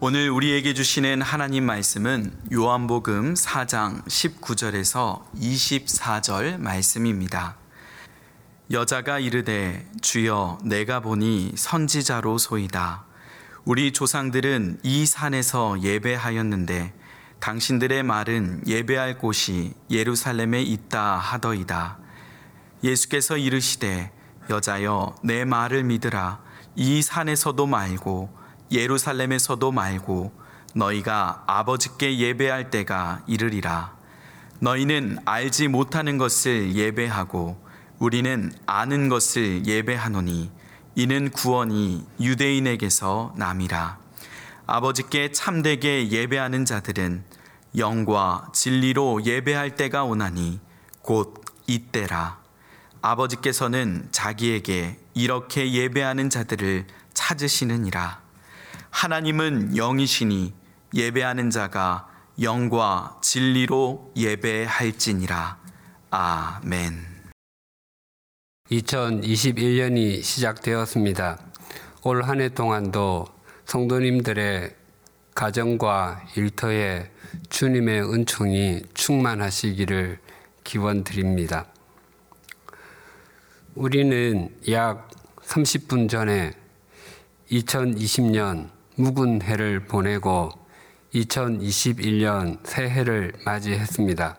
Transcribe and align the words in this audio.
오늘 0.00 0.28
우리에게 0.28 0.74
주시는 0.74 1.22
하나님 1.22 1.66
말씀은 1.66 2.36
요한복음 2.52 3.34
4장 3.34 4.04
19절에서 4.06 5.22
24절 5.36 6.58
말씀입니다. 6.58 7.56
여자가 8.72 9.20
이르되 9.20 9.88
주여 10.02 10.58
내가 10.64 10.98
보니 10.98 11.52
선지자로 11.54 12.38
소이다. 12.38 13.04
우리 13.64 13.92
조상들은 13.92 14.80
이 14.82 15.06
산에서 15.06 15.80
예배하였는데 15.80 16.92
당신들의 17.38 18.02
말은 18.02 18.64
예배할 18.66 19.18
곳이 19.18 19.74
예루살렘에 19.92 20.60
있다 20.62 21.18
하더이다. 21.18 21.98
예수께서 22.82 23.36
이르시되 23.36 24.10
여자여 24.50 25.14
내 25.22 25.44
말을 25.44 25.84
믿으라 25.84 26.42
이 26.74 27.00
산에서도 27.00 27.64
말고 27.64 28.43
예루살렘에서도 28.70 29.70
말고 29.72 30.32
너희가 30.74 31.44
아버지께 31.46 32.18
예배할 32.18 32.70
때가 32.70 33.22
이르리라. 33.26 33.94
너희는 34.60 35.18
알지 35.24 35.68
못하는 35.68 36.18
것을 36.18 36.74
예배하고 36.74 37.62
우리는 37.98 38.52
아는 38.66 39.08
것을 39.08 39.66
예배하노니 39.66 40.50
이는 40.96 41.30
구원이 41.30 42.06
유대인에게서 42.20 43.34
남이라. 43.36 43.98
아버지께 44.66 45.32
참되게 45.32 46.08
예배하는 46.08 46.64
자들은 46.64 47.24
영과 47.76 48.48
진리로 48.52 49.24
예배할 49.24 49.76
때가 49.76 50.04
오나니 50.04 50.60
곧 51.02 51.44
이때라. 51.66 52.38
아버지께서는 53.02 54.08
자기에게 54.10 54.98
이렇게 55.12 55.72
예배하는 55.72 56.30
자들을 56.30 56.86
찾으시느니라. 57.12 58.23
하나님은 58.98 59.76
영이시니 59.76 60.54
예배하는 60.94 61.50
자가 61.50 62.08
영과 62.40 63.18
진리로 63.20 64.12
예배할지니라. 64.16 65.58
아멘. 66.10 67.04
2021년이 68.70 70.22
시작되었습니다. 70.22 71.38
올 72.04 72.22
한 72.22 72.40
해 72.40 72.48
동안도 72.48 73.26
성도님들의 73.66 74.76
가정과 75.34 76.22
일터에 76.36 77.10
주님의 77.50 78.00
은총이 78.12 78.82
충만하시기를 78.94 80.20
기원 80.62 81.02
드립니다. 81.02 81.66
우리는 83.74 84.56
약 84.70 85.10
30분 85.42 86.08
전에 86.08 86.52
2020년 87.50 88.73
묵은 88.96 89.42
해를 89.42 89.80
보내고 89.80 90.52
2021년 91.14 92.64
새해를 92.64 93.32
맞이했습니다. 93.44 94.36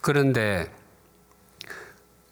그런데 0.00 0.72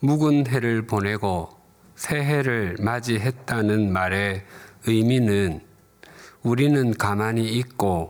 묵은 0.01 0.47
해를 0.47 0.87
보내고 0.87 1.51
새해를 1.97 2.77
맞이했다는 2.81 3.93
말의 3.93 4.47
의미는 4.87 5.61
우리는 6.43 6.95
가만히 6.95 7.47
있고 7.59 8.09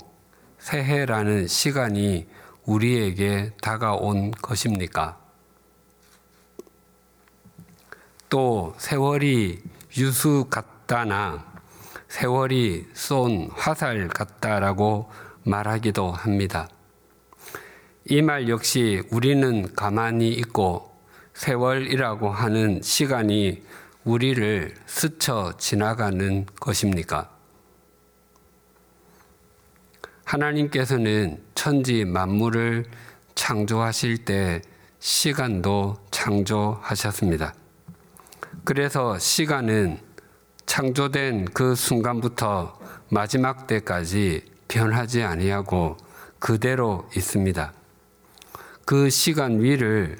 새해라는 0.61 1.49
시간이 1.49 2.29
우리에게 2.67 3.53
다가온 3.61 4.31
것입니까? 4.31 5.19
또 8.29 8.75
세월이 8.79 9.61
유수 9.97 10.47
같다나 10.49 11.54
세월이 12.19 12.87
쏜 12.95 13.49
화살 13.57 14.07
같다라고 14.07 15.11
말하기도 15.43 16.13
합니다. 16.13 16.69
이 18.09 18.23
말 18.23 18.49
역시 18.49 19.03
우리는 19.11 19.75
가만히 19.75 20.29
있고 20.35 20.97
세월이라고 21.33 22.31
하는 22.31 22.81
시간이 22.83 23.65
우리를 24.05 24.75
스쳐 24.87 25.55
지나가는 25.59 26.47
것입니까? 26.61 27.29
하나님께서는 30.23 31.43
천지 31.57 32.05
만물을 32.05 32.85
창조하실 33.35 34.25
때 34.25 34.63
시간도 35.01 35.97
창조하셨습니다. 36.13 37.55
그래서 38.63 39.19
시간은 39.19 40.14
창조된 40.75 41.45
그 41.55 41.77
순간부터 41.77 42.77
마지막 43.09 43.69
때까지 43.69 44.45
변하지 44.67 45.23
아니하고 45.23 45.97
그대로 46.41 47.09
있습니다. 47.17 47.73
그 48.85 49.09
시간 49.09 49.61
위를 49.63 50.17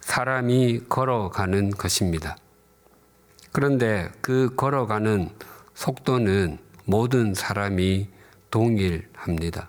사람이 0.00 0.84
걸어가는 0.88 1.72
것입니다. 1.72 2.34
그런데 3.52 4.10
그 4.22 4.54
걸어가는 4.56 5.28
속도는 5.74 6.56
모든 6.86 7.34
사람이 7.34 8.08
동일합니다. 8.50 9.68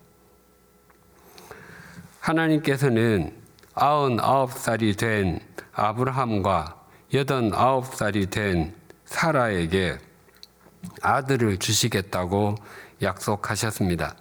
하나님께서는 2.21 3.33
99살이 3.73 4.97
된 4.97 5.41
아브라함과 5.73 6.81
89살이 7.11 8.29
된 8.29 8.84
사라에게 9.05 9.97
아들을 11.01 11.57
주시겠다고 11.57 12.55
약속하셨습니다. 13.01 14.16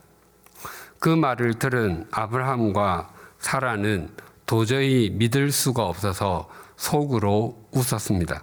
그 0.98 1.08
말을 1.08 1.58
들은 1.58 2.06
아브라함과 2.10 3.12
사라는 3.38 4.10
도저히 4.46 5.10
믿을 5.10 5.50
수가 5.50 5.84
없어서 5.84 6.48
속으로 6.76 7.68
웃었습니다. 7.72 8.42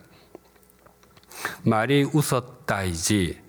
말이 1.63 2.03
웃었다이지 2.03 3.41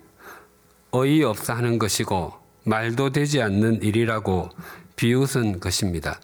어이없어 0.91 1.53
하는 1.53 1.79
것이고 1.79 2.33
말도 2.65 3.11
되지 3.11 3.41
않는 3.41 3.81
일이라고 3.81 4.49
비웃은 4.95 5.59
것입니다. 5.59 6.19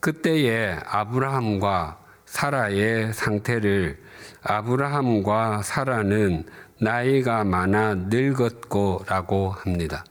그때의 0.00 0.80
아브라함과 0.84 2.03
사라의 2.34 3.12
상태를 3.12 3.96
아브라함과 4.42 5.62
사라는 5.62 6.44
나이가 6.80 7.44
많아 7.44 7.94
늙었고라고 8.10 9.50
합니다. 9.50 10.04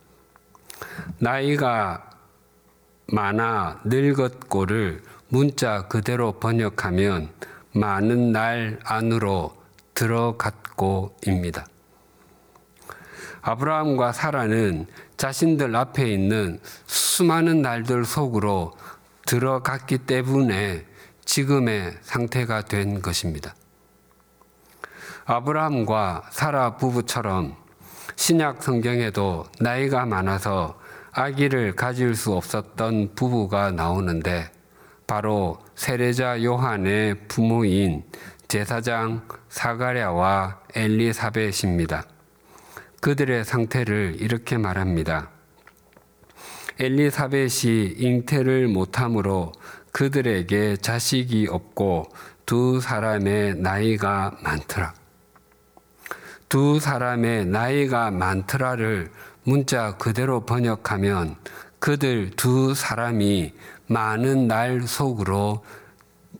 나이가 1.20 2.10
많아 3.08 3.82
늙었고를 3.84 5.04
문자 5.28 5.90
그대로 5.90 6.40
번역하면 6.40 7.30
많은 7.74 8.32
날 8.32 8.80
안으로 8.86 9.54
들어갔고입니다. 9.94 11.66
아브라함과 13.42 14.14
사라는 14.14 14.88
자신들 15.18 15.76
앞에 15.76 16.10
있는 16.10 16.62
수많은 16.86 17.62
날들 17.62 18.06
속으로 18.06 18.72
들어갔기 19.26 19.98
때문에 20.00 20.86
지금의 21.26 21.98
상태가 22.02 22.62
된 22.62 23.02
것입니다. 23.02 23.56
아브라함과 25.26 26.30
사라 26.32 26.76
부부처럼 26.76 27.56
신약 28.16 28.62
성경에도 28.62 29.46
나이가 29.60 30.06
많아서 30.06 30.80
아기를 31.12 31.76
가질 31.76 32.16
수 32.16 32.34
없었던 32.34 33.16
부부가 33.16 33.72
나오는데 33.72 34.52
바로 35.08 35.60
세례자 35.76 36.44
요한의 36.44 37.28
부모인 37.28 38.04
제사장 38.48 39.28
사가랴와 39.50 40.62
엘리사벳입니다. 40.76 42.06
그들의 43.02 43.46
상태를 43.46 44.18
이렇게 44.20 44.58
말합니다. 44.58 45.30
엘리사벳이 46.80 47.96
잉태를 47.98 48.68
못함으로 48.68 49.52
그들에게 49.94 50.78
자식이 50.78 51.48
없고 51.50 52.08
두 52.46 52.82
사람의 52.82 53.56
나이가 53.56 54.36
많더라. 54.42 54.94
두 56.50 56.80
사람의 56.80 57.46
나이가 57.46 58.12
많더라를 58.12 59.12
문자 59.44 59.96
그대로 59.98 60.46
번역하면 60.46 61.36
그들 61.80 62.32
두 62.32 62.74
사람이 62.74 63.54
많은 63.88 64.48
날 64.48 64.82
속으로 64.82 65.64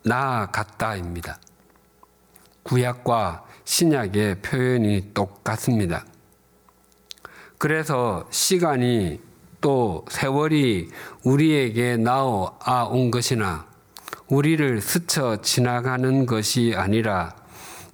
나아갔다입니다. 0.04 1.38
구약과 2.64 3.46
신약의 3.66 4.42
표현이 4.42 5.14
똑같습니다. 5.14 6.06
그래서 7.60 8.28
시간이 8.32 9.22
또 9.64 10.06
세월이 10.10 10.90
우리에게 11.24 11.96
나와 11.96 12.52
온 12.92 13.12
것이나 13.12 13.66
우리를 14.28 14.82
스쳐 14.82 15.42
지나가는 15.42 16.26
것이 16.26 16.74
아니라 16.76 17.34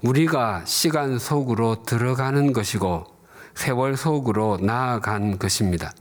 우리가 0.01 0.63
시간 0.65 1.19
속으로 1.19 1.83
들어가는 1.83 2.53
것이고 2.53 3.05
세월 3.53 3.95
속으로 3.97 4.57
나아간 4.59 5.37
것입니다. 5.37 5.93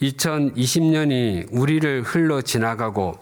2020년이 0.00 1.48
우리를 1.50 2.02
흘러 2.02 2.42
지나가고 2.42 3.18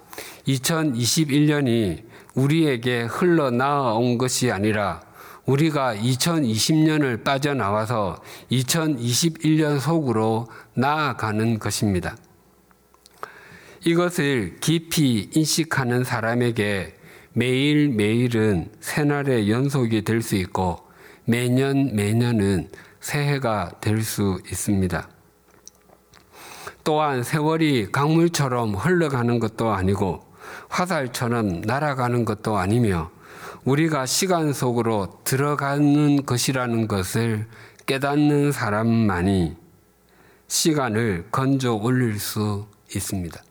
2021년이 0.46 2.04
우리에게 2.34 3.04
흘러 3.04 3.50
나아온 3.50 4.18
것이 4.18 4.50
아니라 4.50 5.00
우리가 5.46 5.94
2020년을 5.96 7.24
빠져나와서 7.24 8.22
2021년 8.50 9.80
속으로 9.80 10.46
나아가는 10.74 11.58
것입니다. 11.58 12.16
이것을 13.84 14.56
깊이 14.60 15.30
인식하는 15.34 16.04
사람에게 16.04 16.96
매일매일은 17.32 18.72
새날의 18.80 19.50
연속이 19.50 20.02
될 20.02 20.20
수 20.22 20.36
있고 20.36 20.80
매년 21.24 21.94
매년은 21.94 22.68
새해가 23.00 23.72
될 23.80 24.02
수 24.02 24.40
있습니다. 24.50 25.08
또한 26.84 27.22
세월이 27.22 27.92
강물처럼 27.92 28.74
흘러가는 28.74 29.38
것도 29.38 29.70
아니고 29.70 30.24
화살처럼 30.68 31.62
날아가는 31.62 32.24
것도 32.24 32.56
아니며 32.56 33.10
우리가 33.64 34.06
시간 34.06 34.52
속으로 34.52 35.20
들어가는 35.24 36.24
것이라는 36.24 36.88
것을 36.88 37.46
깨닫는 37.86 38.52
사람만이 38.52 39.56
시간을 40.48 41.28
건져 41.30 41.74
올릴 41.74 42.18
수 42.18 42.66
있습니다. 42.94 43.42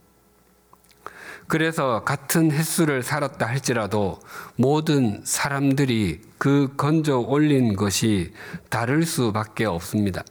그래서 1.47 2.03
같은 2.03 2.51
횟수를 2.51 3.01
살았다 3.01 3.45
할지라도 3.45 4.19
모든 4.55 5.21
사람들이 5.23 6.21
그 6.37 6.73
건져 6.77 7.17
올린 7.17 7.75
것이 7.75 8.33
다를 8.69 9.03
수밖에 9.03 9.65
없습니다. 9.65 10.23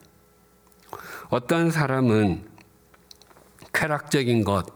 어떤 1.29 1.71
사람은 1.71 2.45
쾌락적인 3.73 4.45
것, 4.45 4.67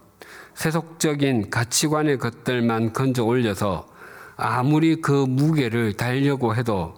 세속적인 0.55 1.49
가치관의 1.49 2.17
것들만 2.17 2.93
건져 2.93 3.23
올려서 3.23 3.92
아무리 4.45 4.97
그 4.97 5.11
무게를 5.11 5.93
달려고 5.93 6.53
해도 6.53 6.93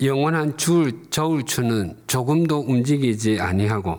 영원한 0.00 0.56
줄 0.56 1.10
저울추는 1.10 1.96
조금도 2.06 2.60
움직이지 2.60 3.40
아니하고 3.40 3.98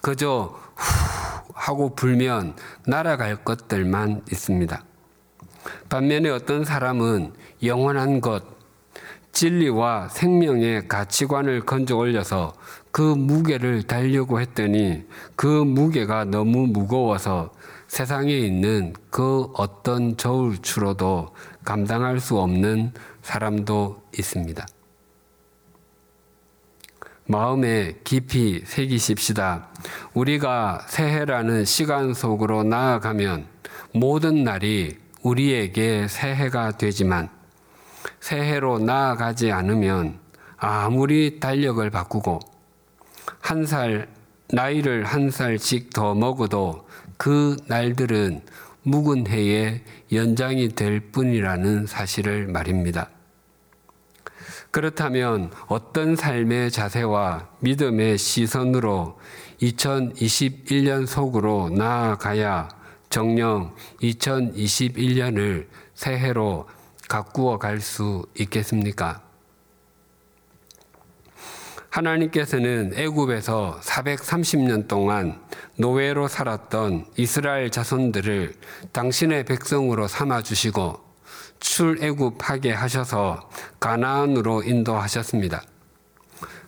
그저 0.00 0.52
후 0.74 1.44
하고 1.54 1.94
불면 1.94 2.56
날아갈 2.88 3.44
것들만 3.44 4.22
있습니다. 4.32 4.84
반면에 5.88 6.28
어떤 6.30 6.64
사람은 6.64 7.32
영원한 7.62 8.20
것, 8.20 8.42
진리와 9.30 10.08
생명의 10.08 10.88
가치관을 10.88 11.60
건져 11.60 11.96
올려서 11.96 12.52
그 12.94 13.02
무게를 13.02 13.82
달려고 13.82 14.40
했더니 14.40 15.02
그 15.34 15.46
무게가 15.48 16.24
너무 16.26 16.68
무거워서 16.68 17.52
세상에 17.88 18.32
있는 18.32 18.92
그 19.10 19.48
어떤 19.54 20.16
저울추로도 20.16 21.34
감당할 21.64 22.20
수 22.20 22.38
없는 22.38 22.92
사람도 23.20 24.00
있습니다. 24.16 24.64
마음에 27.26 27.96
깊이 28.04 28.62
새기십시다. 28.64 29.70
우리가 30.12 30.86
새해라는 30.88 31.64
시간 31.64 32.14
속으로 32.14 32.62
나아가면 32.62 33.46
모든 33.92 34.44
날이 34.44 34.98
우리에게 35.22 36.06
새해가 36.06 36.78
되지만 36.78 37.28
새해로 38.20 38.78
나아가지 38.78 39.50
않으면 39.50 40.20
아무리 40.58 41.40
달력을 41.40 41.90
바꾸고 41.90 42.53
한 43.44 43.66
살, 43.66 44.08
나이를 44.48 45.04
한 45.04 45.28
살씩 45.30 45.90
더 45.90 46.14
먹어도 46.14 46.88
그 47.18 47.58
날들은 47.66 48.40
묵은 48.84 49.26
해의 49.26 49.82
연장이 50.12 50.70
될 50.70 51.00
뿐이라는 51.12 51.86
사실을 51.86 52.46
말입니다. 52.46 53.10
그렇다면 54.70 55.50
어떤 55.66 56.16
삶의 56.16 56.70
자세와 56.70 57.50
믿음의 57.60 58.16
시선으로 58.16 59.18
2021년 59.60 61.06
속으로 61.06 61.68
나아가야 61.68 62.70
정령 63.10 63.74
2021년을 64.00 65.66
새해로 65.92 66.66
가꾸어 67.10 67.58
갈 67.58 67.82
수 67.82 68.24
있겠습니까? 68.38 69.23
하나님께서는 71.94 72.92
애굽에서 72.96 73.78
430년 73.80 74.88
동안 74.88 75.40
노예로 75.78 76.26
살았던 76.26 77.06
이스라엘 77.16 77.70
자손들을 77.70 78.54
당신의 78.90 79.44
백성으로 79.44 80.08
삼아 80.08 80.42
주시고 80.42 80.98
출애굽하게 81.60 82.72
하셔서 82.72 83.48
가나안으로 83.78 84.64
인도하셨습니다. 84.64 85.62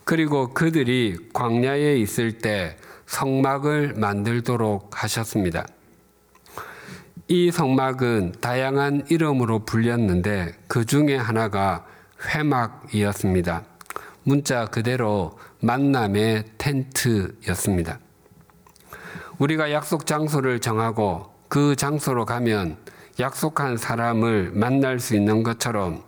그리고 0.05 0.55
그들이 0.55 1.17
광야에 1.33 1.97
있을 1.97 2.39
때 2.39 2.77
성막을 3.07 3.95
만들도록 3.97 5.03
하셨습니다. 5.03 5.67
이 7.27 7.51
성막은 7.51 8.37
다양한 8.41 9.07
이름으로 9.11 9.65
불렸는데 9.65 10.55
그 10.69 10.85
중에 10.85 11.17
하나가 11.17 11.85
회막이었습니다. 12.33 13.76
문자 14.27 14.65
그대로 14.65 15.39
만남의 15.61 16.47
텐트였습니다. 16.59 18.01
우리가 19.39 19.71
약속 19.71 20.05
장소를 20.05 20.59
정하고 20.59 21.33
그 21.47 21.77
장소로 21.77 22.25
가면 22.27 22.77
약속한 23.21 23.77
사람을 23.77 24.51
만날 24.53 24.99
수 24.99 25.15
있는 25.15 25.45
것처럼 25.45 26.03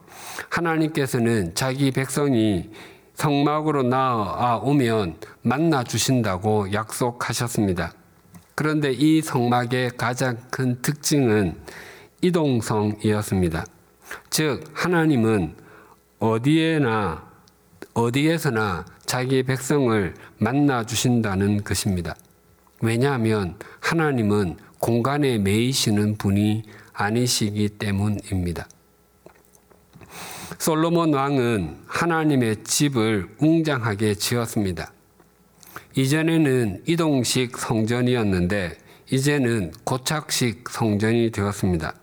하나님께서는 0.51 1.55
자기 1.55 1.93
백성이 1.93 2.71
성막으로 3.15 3.85
나아오면 3.85 5.19
만나 5.43 5.85
주신다고 5.85 6.73
약속하셨습니다. 6.73 7.93
그런데 8.57 8.91
이 8.91 9.23
성막의 9.23 9.93
가장 9.97 10.39
큰 10.51 10.83
특징은 10.83 11.55
이동성이었습니다. 12.21 13.65
즉, 14.29 14.65
하나님은 14.75 15.55
어디에나, 16.19 17.28
어디에서나 17.99 18.85
자기 19.07 19.43
백성을 19.43 20.15
만나 20.39 20.87
주신다는 20.87 21.65
것입니다. 21.65 22.15
왜냐하면 22.81 23.57
하나님은 23.81 24.57
공간에 24.79 25.39
매이시는 25.39 26.17
분이 26.17 26.63
아니시기 26.93 27.71
때문입니다. 27.71 28.69
솔로몬 30.59 31.13
왕은 31.13 31.77
하나님의 31.89 32.63
집을 32.63 33.35
웅장하게 33.39 34.15
지었습니다. 34.15 34.93
이전에는 35.97 36.85
이동식 36.87 37.59
성전이었는데 37.59 38.79
이제는 39.11 39.73
고착식 39.83 40.69
성전이 40.69 41.33
되었습니다. 41.33 41.95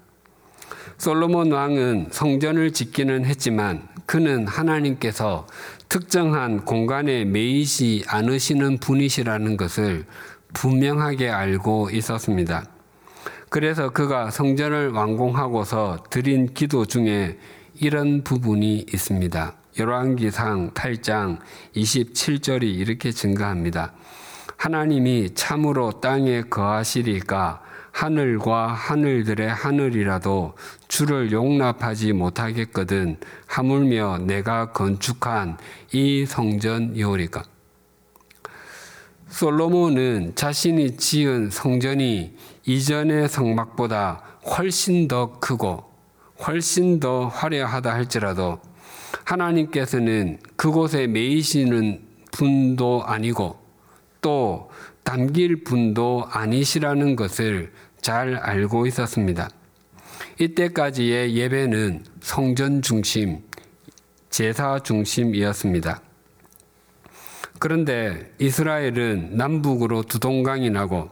솔로몬 0.97 1.51
왕은 1.51 2.09
성전을 2.11 2.71
짓기는 2.73 3.25
했지만 3.25 3.87
그는 4.05 4.47
하나님께서 4.47 5.47
특정한 5.95 6.65
공간에 6.65 7.23
매이지 7.23 8.03
않으시는 8.09 8.79
분이시라는 8.79 9.55
것을 9.55 10.03
분명하게 10.53 11.29
알고 11.29 11.89
있었습니다. 11.89 12.65
그래서 13.49 13.91
그가 13.91 14.29
성전을 14.29 14.89
완공하고서 14.89 16.03
드린 16.09 16.53
기도 16.53 16.85
중에 16.85 17.37
이런 17.75 18.25
부분이 18.25 18.87
있습니다. 18.93 19.53
열왕기상 19.79 20.71
8장 20.71 21.39
27절이 21.77 22.63
이렇게 22.63 23.13
증가합니다. 23.13 23.93
하나님이 24.57 25.33
참으로 25.33 26.01
땅에 26.01 26.41
거하시리까 26.41 27.61
하늘과 27.95 28.73
하늘들의 28.73 29.47
하늘이라도 29.47 30.55
주를 30.89 31.31
용납하지 31.31 32.11
못하겠거든 32.11 33.17
하물며 33.47 34.17
내가 34.27 34.73
건축한 34.73 35.57
이 35.93 36.25
성전이오리까. 36.25 37.43
솔로몬은 39.29 40.33
자신이 40.35 40.97
지은 40.97 41.49
성전이 41.49 42.35
이전의 42.65 43.29
성막보다 43.29 44.23
훨씬 44.57 45.07
더 45.07 45.39
크고 45.39 45.85
훨씬 46.45 46.99
더 46.99 47.29
화려하다 47.29 47.93
할지라도 47.93 48.59
하나님께서는 49.23 50.39
그곳에 50.57 51.07
매이시는 51.07 52.01
분도 52.33 53.05
아니고 53.05 53.57
또 54.19 54.69
담길 55.05 55.63
분도 55.63 56.25
아니시라는 56.31 57.15
것을 57.15 57.71
잘 58.05 58.35
알고 58.35 58.85
있었습니다. 58.85 59.49
이때까지의 60.37 61.35
예배는 61.35 62.03
성전 62.21 62.83
중심, 62.83 63.41
제사 64.29 64.77
중심이었습니다. 64.77 66.01
그런데 67.57 68.31
이스라엘은 68.37 69.37
남북으로 69.37 70.03
두 70.03 70.19
동강이 70.19 70.69
나고 70.69 71.09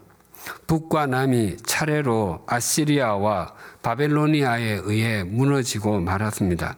북과 0.67 1.07
남이 1.07 1.57
차례로 1.65 2.43
아시리아와 2.45 3.55
바벨로니아에 3.81 4.81
의해 4.83 5.23
무너지고 5.23 5.99
말았습니다. 5.99 6.77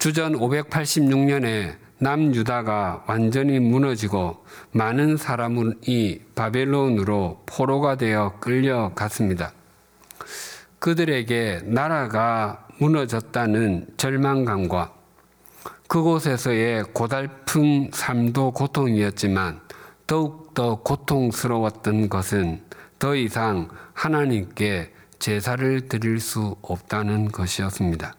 주전 0.00 0.32
586년에 0.32 1.76
남유다가 1.98 3.04
완전히 3.06 3.58
무너지고 3.58 4.44
많은 4.72 5.16
사람이 5.16 6.20
바벨론으로 6.34 7.42
포로가 7.46 7.96
되어 7.96 8.34
끌려갔습니다. 8.40 9.52
그들에게 10.78 11.62
나라가 11.64 12.66
무너졌다는 12.78 13.86
절망감과 13.96 14.92
그곳에서의 15.88 16.84
고달픈 16.92 17.90
삶도 17.92 18.50
고통이었지만 18.50 19.60
더욱더 20.06 20.82
고통스러웠던 20.82 22.08
것은 22.08 22.62
더 22.98 23.14
이상 23.14 23.68
하나님께 23.94 24.92
제사를 25.18 25.88
드릴 25.88 26.20
수 26.20 26.56
없다는 26.62 27.28
것이었습니다. 27.28 28.15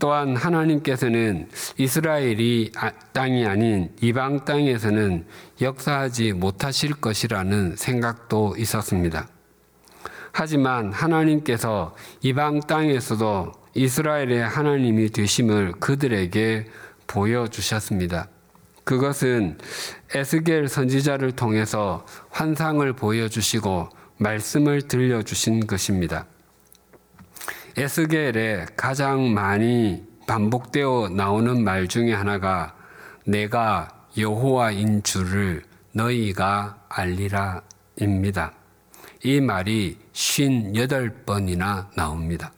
또한 0.00 0.34
하나님께서는 0.34 1.48
이스라엘이 1.76 2.72
아, 2.74 2.90
땅이 3.12 3.46
아닌 3.46 3.90
이방 4.00 4.46
땅에서는 4.46 5.26
역사하지 5.60 6.32
못하실 6.32 6.94
것이라는 6.94 7.76
생각도 7.76 8.56
있었습니다. 8.56 9.28
하지만 10.32 10.90
하나님께서 10.90 11.94
이방 12.22 12.60
땅에서도 12.60 13.52
이스라엘의 13.74 14.40
하나님이 14.42 15.10
되심을 15.10 15.74
그들에게 15.78 16.66
보여주셨습니다. 17.06 18.28
그것은 18.84 19.58
에스겔 20.14 20.68
선지자를 20.68 21.32
통해서 21.32 22.06
환상을 22.30 22.90
보여주시고 22.94 23.90
말씀을 24.16 24.82
들려주신 24.82 25.66
것입니다. 25.66 26.26
에스겔에 27.76 28.66
가장 28.76 29.32
많이 29.32 30.02
반복되어 30.26 31.10
나오는 31.10 31.62
말 31.62 31.88
중에 31.88 32.12
하나가 32.12 32.74
내가 33.24 33.88
여호와인 34.18 35.02
줄을 35.02 35.62
너희가 35.92 36.84
알리라입니다. 36.88 38.52
이 39.22 39.40
말이 39.40 39.98
58번이나 40.12 41.86
나옵니다. 41.94 42.52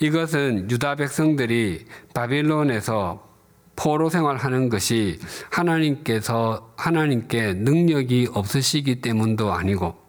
이것은 0.00 0.70
유다 0.70 0.96
백성들이 0.96 1.86
바빌론에서 2.14 3.28
포로 3.76 4.08
생활하는 4.10 4.68
것이 4.68 5.18
하나님께서 5.50 6.72
하나님께 6.76 7.54
능력이 7.54 8.28
없으시기 8.32 9.00
때문도 9.00 9.52
아니고 9.52 10.01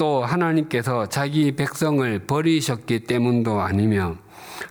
또 0.00 0.24
하나님께서 0.24 1.10
자기 1.10 1.52
백성을 1.52 2.20
버리셨기 2.20 3.00
때문도 3.00 3.60
아니며 3.60 4.16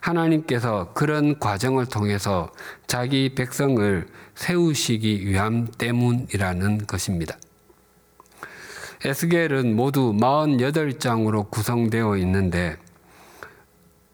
하나님께서 0.02 0.92
그런 0.96 1.38
과정을 1.38 1.86
통해서 1.86 2.50
자기 2.88 3.36
백성을 3.36 4.08
세우시기 4.34 5.28
위함 5.28 5.68
때문이라는 5.78 6.88
것입니다. 6.88 7.38
에스겔은 9.06 9.76
모두 9.76 10.16
48장으로 10.20 11.52
구성되어 11.52 12.18
있는데 12.18 12.78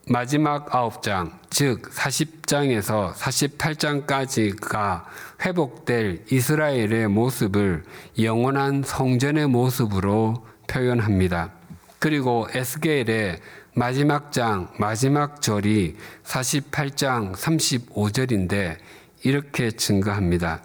마지막 0.10 0.70
9장, 0.70 1.32
즉 1.50 1.90
40장에서 1.94 3.14
48장까지가 3.14 5.06
회복될 5.46 6.26
이스라엘의 6.30 7.08
모습을 7.08 7.86
영원한 8.20 8.84
성전의 8.84 9.48
모습으로 9.48 10.44
표현합니다. 10.68 11.52
그리고 12.00 12.48
에스겔의 12.54 13.40
마지막 13.74 14.32
장, 14.32 14.70
마지막 14.78 15.42
절이 15.42 15.96
48장 16.24 17.34
35절인데 17.34 18.78
이렇게 19.24 19.72
증거합니다. 19.72 20.62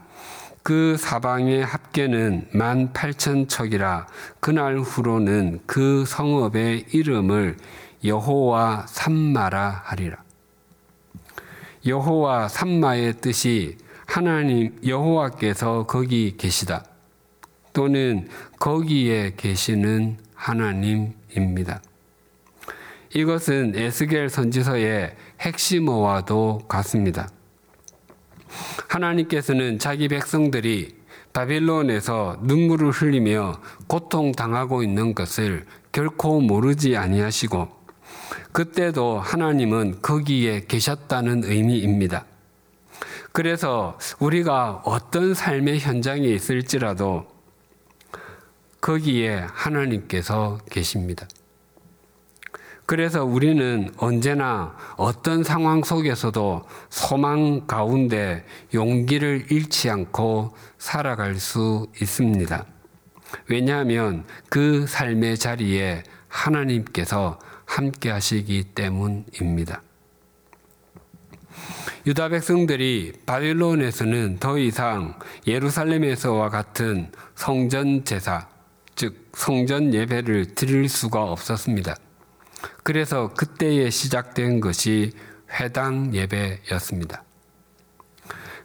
그 0.63 0.97
사방의 0.99 1.65
합계는 1.65 2.49
만 2.53 2.93
팔천 2.93 3.49
척이라 3.49 4.07
그날 4.39 4.79
후로는 4.79 5.61
그 5.67 6.05
성읍의 6.07 6.87
이름을 6.93 7.57
여호와 8.05 8.87
삼마라 8.87 9.83
하리라. 9.85 10.23
여호와 11.87 12.49
삼마의 12.49 13.15
뜻이 13.21 13.79
하나님 14.07 14.79
여호와께서 14.85 15.87
거기 15.87 16.37
계시다. 16.37 16.85
또는 17.73 18.29
거기에 18.59 19.35
계시는 19.37 20.19
하나님입니다. 20.35 21.83
이것은 23.15 23.73
에스겔 23.75 24.29
선지서의 24.29 25.17
핵심어와도 25.41 26.63
같습니다. 26.69 27.29
하나님께서는 28.89 29.79
자기 29.79 30.09
백성들이 30.09 31.01
바빌론에서 31.33 32.39
눈물을 32.43 32.91
흘리며 32.91 33.61
고통당하고 33.87 34.83
있는 34.83 35.15
것을 35.15 35.65
결코 35.93 36.41
모르지 36.41 36.97
아니하시고 36.97 37.69
그때도 38.53 39.21
하나님은 39.21 40.03
거기에 40.03 40.67
계셨다는 40.67 41.45
의미입니다. 41.45 42.27
그래서 43.33 43.97
우리가 44.19 44.83
어떤 44.85 45.35
삶의 45.35 45.79
현장에 45.79 46.27
있을지라도 46.27 47.27
거기에 48.81 49.47
하나님께서 49.53 50.59
계십니다. 50.71 51.27
그래서 52.87 53.25
우리는 53.25 53.89
언제나 53.99 54.77
어떤 54.97 55.45
상황 55.45 55.85
속에서도 55.85 56.67
소망 56.89 57.67
가운데 57.69 58.45
용기를 58.75 59.47
잃지 59.53 59.91
않고 59.91 60.57
살아갈 60.77 61.37
수 61.37 61.87
있습니다. 62.03 62.67
왜냐하면 63.49 64.25
그 64.49 64.87
삶의 64.89 65.39
자리에 65.39 66.03
하나님께서 66.27 67.39
함께 67.65 68.11
하시기 68.11 68.65
때문입니다. 68.75 69.83
유다 72.07 72.31
백성들이 72.31 73.13
바빌론에서는 73.25 74.39
더 74.41 74.59
이상 74.59 75.17
예루살렘에서와 75.47 76.49
같은 76.49 77.13
성전 77.37 78.05
제사, 78.05 78.49
즉 79.01 79.31
성전 79.33 79.95
예배를 79.95 80.55
드릴 80.55 80.87
수가 80.91 81.23
없었습니다. 81.23 81.97
그래서 82.83 83.33
그때에 83.33 83.89
시작된 83.89 84.61
것이 84.61 85.13
회당 85.59 86.15
예배였습니다. 86.15 87.25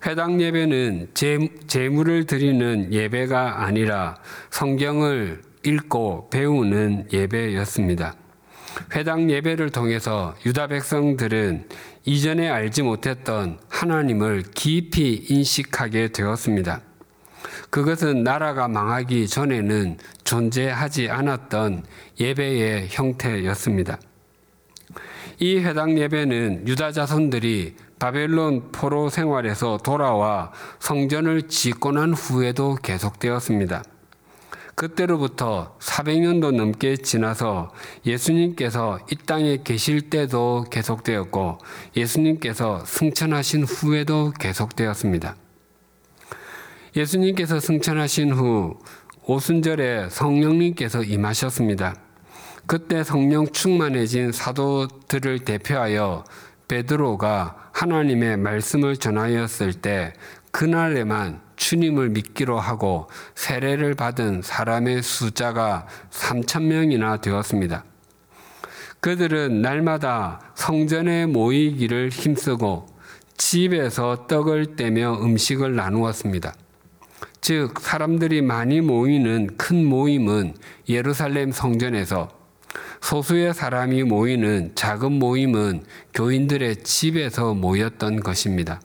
회당 0.05 0.41
예배는 0.41 1.11
재물을 1.67 2.25
드리는 2.25 2.91
예배가 2.91 3.63
아니라 3.63 4.17
성경을 4.49 5.41
읽고 5.63 6.29
배우는 6.31 7.07
예배였습니다. 7.13 8.15
회당 8.93 9.31
예배를 9.31 9.69
통해서 9.69 10.35
유다 10.45 10.67
백성들은 10.67 11.69
이전에 12.03 12.49
알지 12.49 12.83
못했던 12.83 13.57
하나님을 13.69 14.43
깊이 14.53 15.27
인식하게 15.29 16.09
되었습니다. 16.09 16.81
그것은 17.75 18.23
나라가 18.23 18.69
망하기 18.69 19.27
전에는 19.27 19.97
존재하지 20.23 21.09
않았던 21.09 21.83
예배의 22.17 22.87
형태였습니다. 22.89 23.99
이 25.39 25.57
회당 25.57 25.97
예배는 25.97 26.69
유다 26.69 26.93
자손들이 26.93 27.75
바벨론 27.99 28.71
포로 28.71 29.09
생활에서 29.09 29.75
돌아와 29.83 30.53
성전을 30.79 31.49
짓고 31.49 31.91
난 31.91 32.13
후에도 32.13 32.75
계속되었습니다. 32.75 33.83
그때로부터 34.75 35.75
400년도 35.79 36.55
넘게 36.55 36.95
지나서 36.95 37.73
예수님께서 38.05 38.99
이 39.11 39.17
땅에 39.17 39.57
계실 39.61 40.09
때도 40.09 40.67
계속되었고 40.71 41.57
예수님께서 41.97 42.85
승천하신 42.85 43.65
후에도 43.65 44.31
계속되었습니다. 44.39 45.35
예수님께서 46.95 47.59
승천하신 47.59 48.31
후 48.31 48.77
오순절에 49.25 50.09
성령님께서 50.09 51.03
임하셨습니다. 51.03 51.95
그때 52.67 53.03
성령 53.03 53.47
충만해진 53.47 54.31
사도들을 54.31 55.39
대표하여 55.39 56.23
베드로가 56.67 57.69
하나님의 57.73 58.37
말씀을 58.37 58.97
전하였을 58.97 59.73
때 59.73 60.13
그날에만 60.51 61.41
주님을 61.57 62.09
믿기로 62.09 62.59
하고 62.59 63.09
세례를 63.35 63.95
받은 63.95 64.41
사람의 64.41 65.03
숫자가 65.03 65.87
3천 66.11 66.63
명이나 66.63 67.17
되었습니다. 67.17 67.83
그들은 69.01 69.61
날마다 69.61 70.39
성전에 70.55 71.25
모이기를 71.25 72.09
힘쓰고 72.09 72.87
집에서 73.37 74.27
떡을 74.27 74.75
떼며 74.75 75.19
음식을 75.21 75.75
나누었습니다. 75.75 76.53
즉, 77.47 77.79
사람들이 77.79 78.41
많이 78.41 78.81
모이는 78.81 79.55
큰 79.55 79.85
모임은 79.85 80.55
예루살렘 80.89 81.51
성전에서 81.51 82.27
소수의 83.01 83.53
사람이 83.53 84.01
모이는 84.01 84.71
작은 84.73 85.11
모임은 85.11 85.83
교인들의 86.15 86.77
집에서 86.77 87.53
모였던 87.53 88.21
것입니다. 88.21 88.81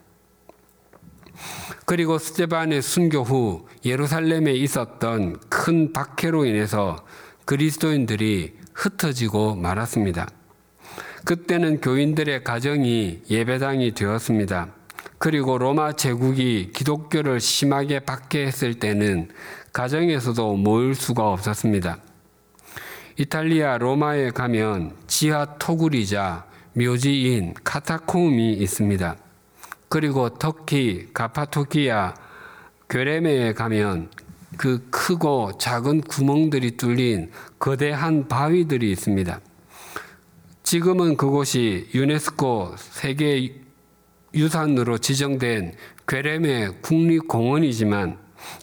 그리고 1.87 2.19
스테반의 2.19 2.83
순교 2.83 3.23
후 3.23 3.65
예루살렘에 3.83 4.51
있었던 4.51 5.39
큰 5.49 5.91
박해로 5.91 6.45
인해서 6.45 7.03
그리스도인들이 7.45 8.53
흩어지고 8.75 9.55
말았습니다. 9.55 10.29
그때는 11.25 11.81
교인들의 11.81 12.43
가정이 12.43 13.21
예배당이 13.27 13.95
되었습니다. 13.95 14.80
그리고 15.21 15.59
로마 15.59 15.91
제국이 15.93 16.71
기독교를 16.73 17.39
심하게 17.39 17.99
박해했을 17.99 18.73
때는 18.79 19.29
가정에서도 19.71 20.55
모일 20.55 20.95
수가 20.95 21.29
없었습니다. 21.29 21.99
이탈리아 23.19 23.77
로마에 23.77 24.31
가면 24.31 24.95
지하 25.05 25.45
토굴이자 25.59 26.45
묘지인 26.73 27.53
카타콤이 27.63 28.53
있습니다. 28.53 29.15
그리고 29.89 30.29
터키 30.39 31.09
가파토키아 31.13 32.15
괴레메에 32.89 33.53
가면 33.53 34.09
그 34.57 34.87
크고 34.89 35.59
작은 35.59 36.01
구멍들이 36.01 36.77
뚫린 36.77 37.29
거대한 37.59 38.27
바위들이 38.27 38.91
있습니다. 38.91 39.39
지금은 40.63 41.15
그곳이 41.15 41.91
유네스코 41.93 42.73
세계 42.77 43.60
유산으로 44.33 44.97
지정된 44.97 45.73
괴레메 46.07 46.69
국립공원이지만 46.81 48.17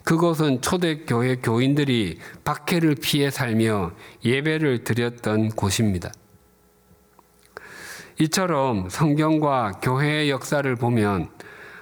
그곳은 0.05 0.61
초대교회 0.61 1.37
교인들이 1.37 2.19
박해를 2.45 2.97
피해 3.01 3.31
살며 3.31 3.93
예배를 4.25 4.85
드렸던 4.85 5.51
곳입니다. 5.51 6.13
이처럼 8.21 8.89
성경과 8.89 9.73
교회의 9.81 10.31
역사를 10.31 10.75
보면 10.75 11.29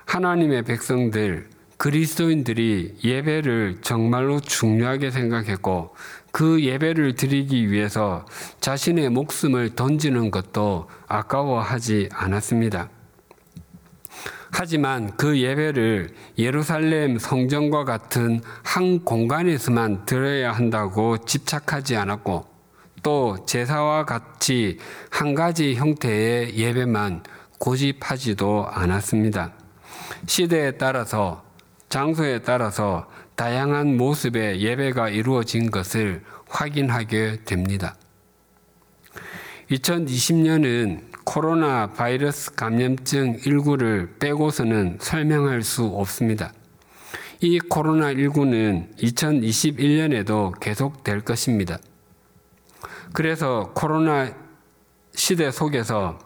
하나님의 0.05 0.64
백성들, 0.64 1.49
그리스도인들이 1.78 2.97
예배를 3.02 3.78
정말로 3.81 4.40
중요하게 4.40 5.11
생각했고 5.11 5.95
그 6.33 6.62
예배를 6.62 7.14
드리기 7.14 7.71
위해서 7.71 8.26
자신의 8.61 9.11
목숨을 9.11 9.75
던지는 9.75 10.31
것도 10.31 10.88
아까워하지 11.07 12.11
않았습니다. 12.12 12.90
하지만 14.58 15.14
그 15.18 15.38
예배를 15.38 16.08
예루살렘 16.38 17.18
성전과 17.18 17.84
같은 17.84 18.40
한 18.62 19.04
공간에서만 19.04 20.06
드려야 20.06 20.50
한다고 20.52 21.18
집착하지 21.18 21.94
않았고 21.96 22.46
또 23.02 23.44
제사와 23.44 24.06
같이 24.06 24.78
한 25.10 25.34
가지 25.34 25.75
형태의 25.75 26.56
예배만 26.56 27.25
고집하지도 27.58 28.66
않았습니다. 28.70 29.52
시대에 30.26 30.70
따라서 30.78 31.44
장소에 31.90 32.38
따라서 32.38 33.10
다양한 33.34 33.98
모습의 33.98 34.62
예배가 34.62 35.10
이루어진 35.10 35.70
것을 35.70 36.25
확인하게 36.48 37.40
됩니다. 37.44 37.94
2020년은 39.70 41.15
코로나 41.26 41.88
바이러스 41.88 42.54
감염증 42.54 43.38
19를 43.40 44.18
빼고서는 44.21 44.99
설명할 45.00 45.62
수 45.62 45.85
없습니다. 45.85 46.52
이 47.40 47.59
코로나19는 47.59 48.97
2021년에도 48.97 50.59
계속될 50.61 51.22
것입니다. 51.22 51.79
그래서 53.12 53.72
코로나 53.74 54.33
시대 55.14 55.50
속에서 55.50 56.16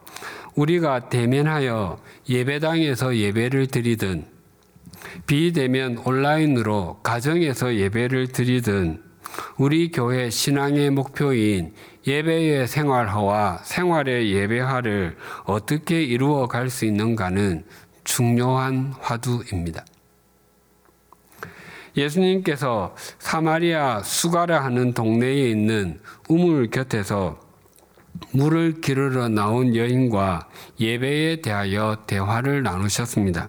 우리가 0.54 1.08
대면하여 1.08 1.98
예배당에서 2.28 3.16
예배를 3.16 3.68
드리든 3.68 4.26
비대면 5.26 6.02
온라인으로 6.04 7.00
가정에서 7.02 7.74
예배를 7.74 8.28
드리든 8.28 9.02
우리 9.56 9.90
교회 9.90 10.28
신앙의 10.28 10.90
목표인 10.90 11.72
예배의 12.06 12.66
생활화와 12.66 13.58
생활의 13.64 14.32
예배화를 14.32 15.16
어떻게 15.44 16.02
이루어 16.02 16.46
갈 16.48 16.70
수 16.70 16.84
있는가는 16.86 17.64
중요한 18.04 18.94
화두입니다. 19.00 19.84
예수님께서 21.96 22.94
사마리아 23.18 24.02
수가라 24.02 24.64
하는 24.64 24.94
동네에 24.94 25.50
있는 25.50 26.00
우물 26.28 26.70
곁에서 26.70 27.38
물을 28.32 28.80
기르러 28.80 29.28
나온 29.28 29.74
여인과 29.74 30.48
예배에 30.78 31.42
대하여 31.42 32.04
대화를 32.06 32.62
나누셨습니다. 32.62 33.48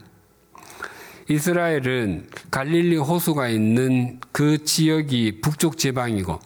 이스라엘은 1.30 2.28
갈릴리 2.50 2.98
호수가 2.98 3.48
있는 3.48 4.20
그 4.32 4.64
지역이 4.64 5.40
북쪽 5.42 5.78
지방이고 5.78 6.40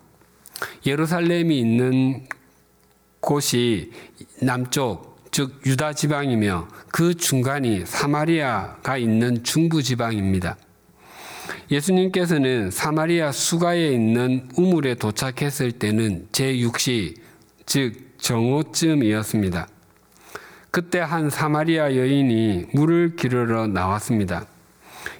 예루살렘이 0.85 1.59
있는 1.59 2.27
곳이 3.19 3.91
남쪽, 4.41 5.17
즉 5.31 5.61
유다 5.65 5.93
지방이며 5.93 6.67
그 6.91 7.13
중간이 7.15 7.85
사마리아가 7.85 8.97
있는 8.97 9.43
중부 9.43 9.81
지방입니다. 9.83 10.57
예수님께서는 11.71 12.71
사마리아 12.71 13.31
수가에 13.31 13.91
있는 13.91 14.47
우물에 14.55 14.95
도착했을 14.95 15.71
때는 15.73 16.27
제6시, 16.31 17.15
즉 17.65 17.93
정오쯤이었습니다. 18.17 19.67
그때 20.71 20.99
한 20.99 21.29
사마리아 21.29 21.95
여인이 21.95 22.67
물을 22.73 23.15
기르러 23.15 23.67
나왔습니다. 23.67 24.45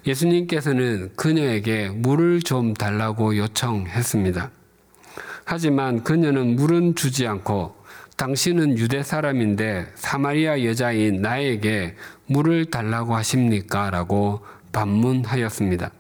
예수님께서는 0.06 1.12
그녀에게 1.16 1.90
물을 1.90 2.42
좀 2.42 2.74
달라고 2.74 3.38
요청했습니다. 3.38 4.52
하지만 5.46 6.04
그녀는 6.04 6.56
물은 6.56 6.96
주지 6.96 7.28
않고 7.28 7.76
당신은 8.18 8.78
유대 8.78 9.04
사람인데 9.04 9.92
사마리아 9.96 10.64
여자인 10.64 11.22
나에게 11.22 11.96
물을 12.26 12.66
달라고 12.66 13.16
하십니까? 13.16 13.90
라고 13.92 14.44
반문하였습니다. 14.72 15.92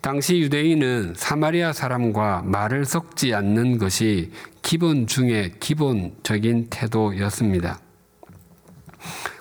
당시 0.00 0.40
유대인은 0.40 1.14
사마리아 1.16 1.72
사람과 1.72 2.42
말을 2.44 2.84
섞지 2.84 3.34
않는 3.34 3.78
것이 3.78 4.32
기본 4.62 5.06
중에 5.06 5.54
기본적인 5.60 6.68
태도였습니다. 6.70 7.78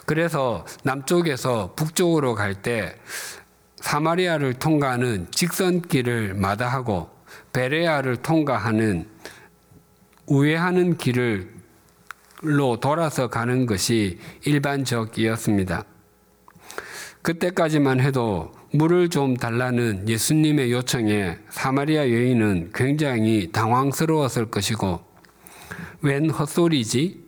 그래서 0.06 0.66
남쪽에서 0.84 1.74
북쪽으로 1.76 2.36
갈 2.36 2.56
때 2.62 2.96
사마리아를 3.78 4.54
통과하는 4.54 5.28
직선길을 5.32 6.36
마다하고 6.36 7.10
베레아를 7.54 8.18
통과하는 8.18 9.08
우회하는 10.26 10.98
길을로 10.98 11.48
돌아서 12.82 13.30
가는 13.30 13.66
것이 13.66 14.20
일반적이었습니다. 14.46 15.86
그때까지만 17.22 18.00
해도 18.02 18.52
물을 18.72 19.10
좀 19.10 19.38
달라는 19.38 20.10
예수님의 20.10 20.72
요청에 20.72 21.38
사마리아 21.50 22.10
여인은 22.10 22.72
굉장히 22.74 23.52
당황스러웠을 23.52 24.48
것이고, 24.48 25.00
웬 26.02 26.30
헛소리지? 26.30 27.24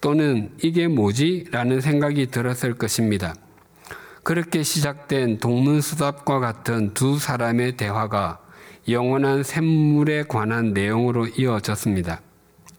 또는 0.00 0.52
이게 0.62 0.88
뭐지? 0.88 1.46
라는 1.50 1.80
생각이 1.80 2.26
들었을 2.26 2.74
것입니다. 2.74 3.34
그렇게 4.22 4.62
시작된 4.62 5.38
동문수답과 5.38 6.40
같은 6.40 6.94
두 6.94 7.18
사람의 7.18 7.76
대화가 7.76 8.40
영원한 8.88 9.42
샘물에 9.42 10.24
관한 10.24 10.72
내용으로 10.72 11.26
이어졌습니다. 11.26 12.20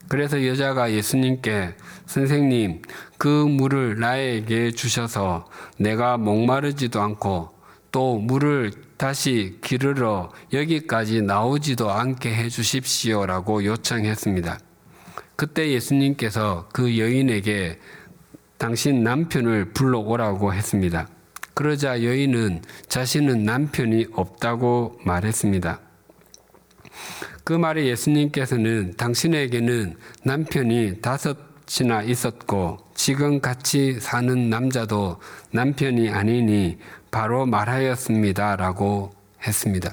그래서 0.07 0.45
여자가 0.45 0.91
예수님께 0.91 1.75
선생님, 2.05 2.81
그 3.17 3.27
물을 3.27 3.99
나에게 3.99 4.71
주셔서 4.71 5.47
내가 5.79 6.17
목마르지도 6.17 7.01
않고 7.01 7.49
또 7.91 8.17
물을 8.19 8.71
다시 8.97 9.57
기르러 9.61 10.31
여기까지 10.53 11.21
나오지도 11.21 11.91
않게 11.91 12.33
해 12.33 12.49
주십시오 12.49 13.25
라고 13.25 13.63
요청했습니다. 13.63 14.59
그때 15.35 15.69
예수님께서 15.71 16.69
그 16.71 16.97
여인에게 16.99 17.79
당신 18.57 19.03
남편을 19.03 19.73
불러오라고 19.73 20.53
했습니다. 20.53 21.07
그러자 21.53 22.03
여인은 22.03 22.61
자신은 22.87 23.43
남편이 23.43 24.07
없다고 24.13 24.99
말했습니다. 25.03 25.84
그 27.43 27.53
말에 27.53 27.85
예수님께서는 27.85 28.95
당신에게는 28.97 29.97
남편이 30.23 31.01
다섯 31.01 31.55
다섯이나 31.65 32.03
있었고 32.03 32.77
지금 32.93 33.41
같이 33.41 33.99
사는 33.99 34.49
남자도 34.49 35.19
남편이 35.51 36.09
아니니 36.09 36.77
바로 37.11 37.45
말하였습니다 37.45 38.55
라고 38.55 39.13
했습니다. 39.45 39.91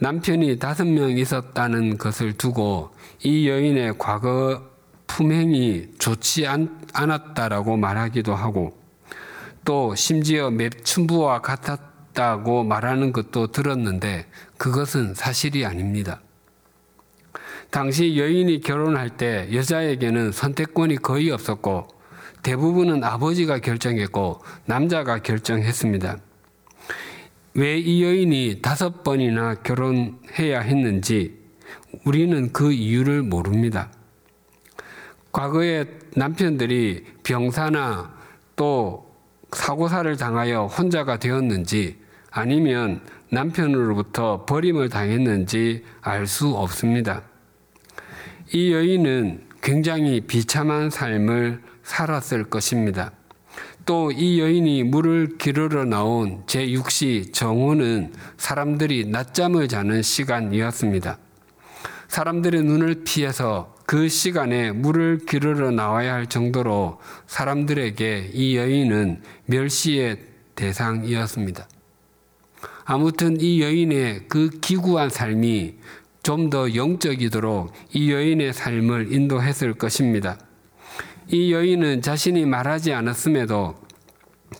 남편이 0.00 0.58
다섯 0.58 0.86
명 0.86 1.10
있었다는 1.10 1.98
것을 1.98 2.32
두고 2.32 2.90
이 3.22 3.48
여인의 3.48 3.94
과거 3.98 4.62
품행이 5.06 5.92
좋지 5.98 6.46
않, 6.46 6.80
않았다라고 6.92 7.76
말하기도 7.76 8.34
하고 8.34 8.76
또 9.64 9.94
심지어 9.94 10.50
맵춘부와 10.50 11.40
같았다고 11.40 12.64
말하는 12.64 13.12
것도 13.12 13.48
들었는데 13.48 14.26
그것은 14.58 15.14
사실이 15.14 15.64
아닙니다. 15.66 16.20
당시 17.70 18.16
여인이 18.16 18.60
결혼할 18.60 19.16
때 19.16 19.48
여자에게는 19.52 20.32
선택권이 20.32 20.96
거의 20.96 21.30
없었고 21.30 21.88
대부분은 22.42 23.02
아버지가 23.02 23.58
결정했고 23.58 24.40
남자가 24.66 25.18
결정했습니다. 25.20 26.18
왜 27.56 27.78
이 27.78 28.02
여인이 28.02 28.60
다섯 28.62 29.04
번이나 29.04 29.54
결혼해야 29.54 30.60
했는지 30.60 31.38
우리는 32.04 32.52
그 32.52 32.72
이유를 32.72 33.22
모릅니다. 33.22 33.90
과거에 35.30 35.86
남편들이 36.16 37.04
병사나 37.22 38.12
또 38.56 39.14
사고사를 39.52 40.16
당하여 40.16 40.66
혼자가 40.66 41.18
되었는지 41.18 41.98
아니면 42.30 43.00
남편으로부터 43.34 44.46
버림을 44.46 44.88
당했는지 44.88 45.84
알 46.00 46.26
수 46.26 46.54
없습니다. 46.56 47.22
이 48.52 48.72
여인은 48.72 49.48
굉장히 49.62 50.20
비참한 50.22 50.90
삶을 50.90 51.60
살았을 51.82 52.44
것입니다. 52.44 53.12
또 53.86 54.10
이 54.10 54.40
여인이 54.40 54.84
물을 54.84 55.36
기르러 55.36 55.84
나온 55.84 56.44
제6시 56.46 57.34
정오는 57.34 58.12
사람들이 58.38 59.06
낮잠을 59.06 59.68
자는 59.68 60.00
시간이었습니다. 60.02 61.18
사람들의 62.08 62.62
눈을 62.62 63.02
피해서 63.04 63.74
그 63.86 64.08
시간에 64.08 64.72
물을 64.72 65.18
기르러 65.26 65.70
나와야 65.70 66.14
할 66.14 66.26
정도로 66.26 66.98
사람들에게 67.26 68.30
이 68.32 68.56
여인은 68.56 69.22
멸시의 69.46 70.18
대상이었습니다. 70.54 71.68
아무튼 72.84 73.40
이 73.40 73.62
여인의 73.62 74.24
그 74.28 74.50
기구한 74.60 75.10
삶이 75.10 75.76
좀 76.24 76.48
더 76.48 76.74
영적이도록 76.74 77.72
이 77.92 78.10
여인의 78.10 78.54
삶을 78.54 79.12
인도했을 79.12 79.74
것입니다. 79.74 80.38
이 81.28 81.52
여인은 81.52 82.00
자신이 82.00 82.46
말하지 82.46 82.92
않았음에도 82.94 83.74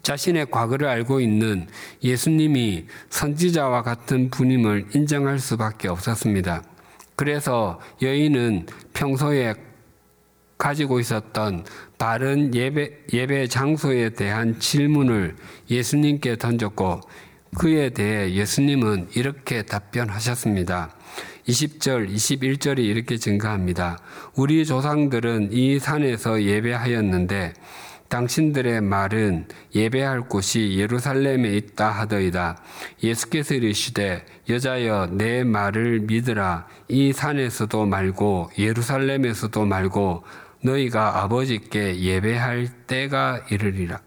자신의 0.03 0.51
과거를 0.51 0.87
알고 0.87 1.21
있는 1.21 1.67
예수님이 2.03 2.87
선지자와 3.09 3.83
같은 3.83 4.29
분임을 4.31 4.89
인정할 4.95 5.39
수밖에 5.39 5.89
없었습니다. 5.89 6.63
그래서 7.17 7.81
여인은 8.03 8.67
평소에 8.93 9.55
가지고 10.59 11.01
있었던 11.01 11.65
바른 11.99 12.55
예배, 12.55 13.05
예배 13.13 13.49
장소에 13.49 14.11
대한 14.11 14.59
질문을 14.59 15.37
예수님께 15.71 16.37
던졌고 16.37 17.01
그에 17.57 17.91
대해 17.91 18.33
예수님은 18.35 19.09
이렇게 19.15 19.63
답변하셨습니다. 19.63 20.95
20절, 21.49 22.13
21절이 22.13 22.79
이렇게 22.79 23.17
증가합니다. 23.17 23.99
우리 24.35 24.65
조상들은 24.65 25.53
이 25.53 25.79
산에서 25.79 26.43
예배하였는데 26.43 27.53
당신들의 28.09 28.81
말은 28.81 29.49
예배할 29.75 30.29
곳이 30.29 30.77
예루살렘에 30.79 31.57
있다 31.57 31.91
하더이다. 31.91 32.57
예수께서 33.03 33.55
이르시되 33.55 34.25
여자여 34.49 35.09
내 35.13 35.43
말을 35.43 36.01
믿으라. 36.01 36.67
이 36.89 37.13
산에서도 37.13 37.87
말고 37.87 38.51
예루살렘에서도 38.59 39.65
말고 39.65 40.25
너희가 40.63 41.23
아버지께 41.23 42.01
예배할 42.01 42.69
때가 42.87 43.47
이르리라. 43.51 44.01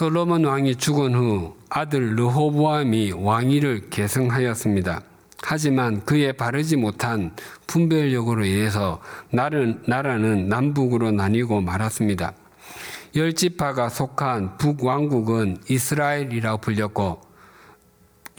솔로몬 0.00 0.46
왕이 0.46 0.76
죽은 0.76 1.14
후 1.14 1.56
아들 1.68 2.16
르호보암이 2.16 3.12
왕위를 3.18 3.90
계승하였습니다. 3.90 5.02
하지만 5.42 6.02
그의 6.06 6.32
바르지 6.32 6.76
못한 6.76 7.32
분별력으로 7.66 8.46
인해서 8.46 9.02
나라는 9.30 10.48
남북으로 10.48 11.10
나뉘고 11.10 11.60
말았습니다. 11.60 12.32
열 13.14 13.34
지파가 13.34 13.90
속한 13.90 14.56
북왕국은 14.56 15.58
이스라엘이라고 15.68 16.62
불렸고 16.62 17.20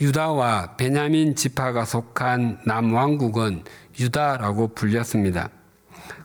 유다와 0.00 0.74
베냐민 0.76 1.36
지파가 1.36 1.84
속한 1.84 2.62
남왕국은 2.66 3.62
유다라고 4.00 4.74
불렸습니다. 4.74 5.48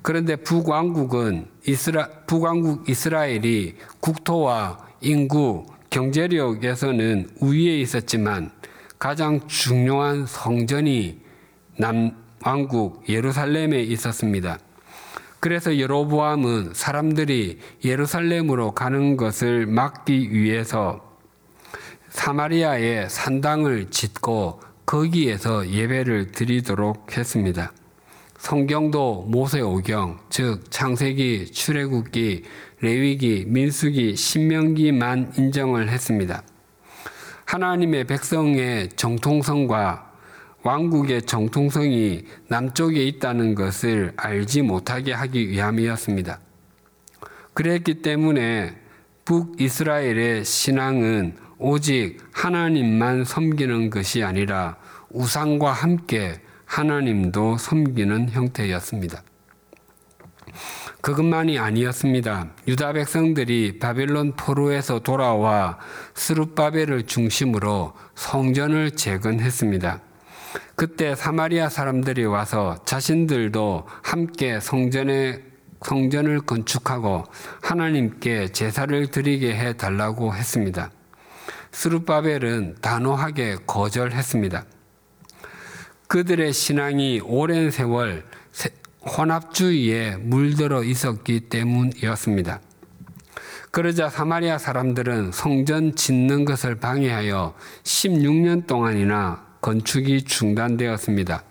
그런데 0.02 0.36
북왕국은 0.36 1.48
이스라, 1.68 2.10
북왕국 2.26 2.90
이스라엘이 2.90 3.76
국토와 4.00 4.87
인구, 5.02 5.66
경제력에서는 5.90 7.30
우위에 7.40 7.80
있었지만 7.80 8.52
가장 9.00 9.48
중요한 9.48 10.26
성전이 10.26 11.20
남왕국 11.78 13.08
예루살렘에 13.08 13.82
있었습니다. 13.84 14.60
그래서 15.40 15.80
여로보암은 15.80 16.74
사람들이 16.74 17.60
예루살렘으로 17.86 18.72
가는 18.72 19.18
것을 19.18 19.68
막기 19.68 20.34
위해서 20.34 21.08
사마리아에 22.10 23.08
산당을 23.08 23.92
짓고 23.92 24.62
거기에서 24.86 25.70
예배를 25.70 26.32
드리도록 26.32 27.18
했습니다. 27.18 27.72
성경도 28.38 29.26
모세오경, 29.28 30.20
즉 30.30 30.70
창세기, 30.70 31.52
출애굽기, 31.52 32.44
레위기, 32.82 33.46
민수기, 33.48 34.16
신명기만 34.16 35.34
인정을 35.38 35.90
했습니다. 35.90 36.44
하나님의 37.46 38.06
백성의 38.06 38.90
정통성과 38.96 40.12
왕국의 40.62 41.24
정통성이 41.24 42.26
남쪽에 42.48 43.04
있다는 43.04 43.56
것을 43.56 44.14
알지 44.16 44.62
못하게 44.62 45.14
하기 45.14 45.50
위함이었습니다. 45.50 46.40
그랬기 47.54 48.02
때문에 48.02 48.76
북이스라엘의 49.26 50.46
신앙은 50.46 51.36
오직 51.58 52.20
하나님만 52.32 53.26
섬기는 53.26 53.90
것이 53.90 54.24
아니라 54.24 54.78
우상과 55.10 55.72
함께 55.72 56.40
하나님도 56.68 57.58
섬기는 57.58 58.30
형태였습니다. 58.30 59.24
그것만이 61.02 61.58
아니었습니다. 61.58 62.48
유다 62.68 62.94
백성들이 62.94 63.80
바벨론 63.80 64.34
포로에서 64.36 65.00
돌아와 65.00 65.80
스룹바벨을 66.16 67.08
중심으로 67.08 67.94
성전을 68.16 68.92
재건했습니다. 68.92 70.02
그때 70.76 71.16
사마리아 71.16 71.70
사람들이 71.70 72.26
와서 72.26 72.78
자신들도 72.86 73.88
함께 74.04 74.60
성전에 74.60 75.42
성전을 75.84 76.42
건축하고 76.42 77.24
하나님께 77.62 78.50
제사를 78.50 79.08
드리게 79.08 79.56
해 79.56 79.74
달라고 79.74 80.34
했습니다. 80.34 80.92
스룹바벨은 81.72 82.78
단호하게 82.82 83.58
거절했습니다. 83.68 84.66
그들의 86.08 86.54
신앙이 86.54 87.22
오랜 87.26 87.70
세월 87.70 88.24
혼합주의에 89.06 90.18
물들어 90.18 90.84
있었기 90.84 91.42
때문이었습니다. 91.42 92.62
그러자 93.72 94.10
사마리아 94.10 94.58
사람들은 94.58 95.32
성전 95.32 95.96
짓는 95.96 96.46
것을 96.46 96.76
방해하여 96.76 97.54
16년 97.84 98.68
동안이나 98.68 99.46
건축이 99.62 100.24
중단되었습니다. 100.24 101.44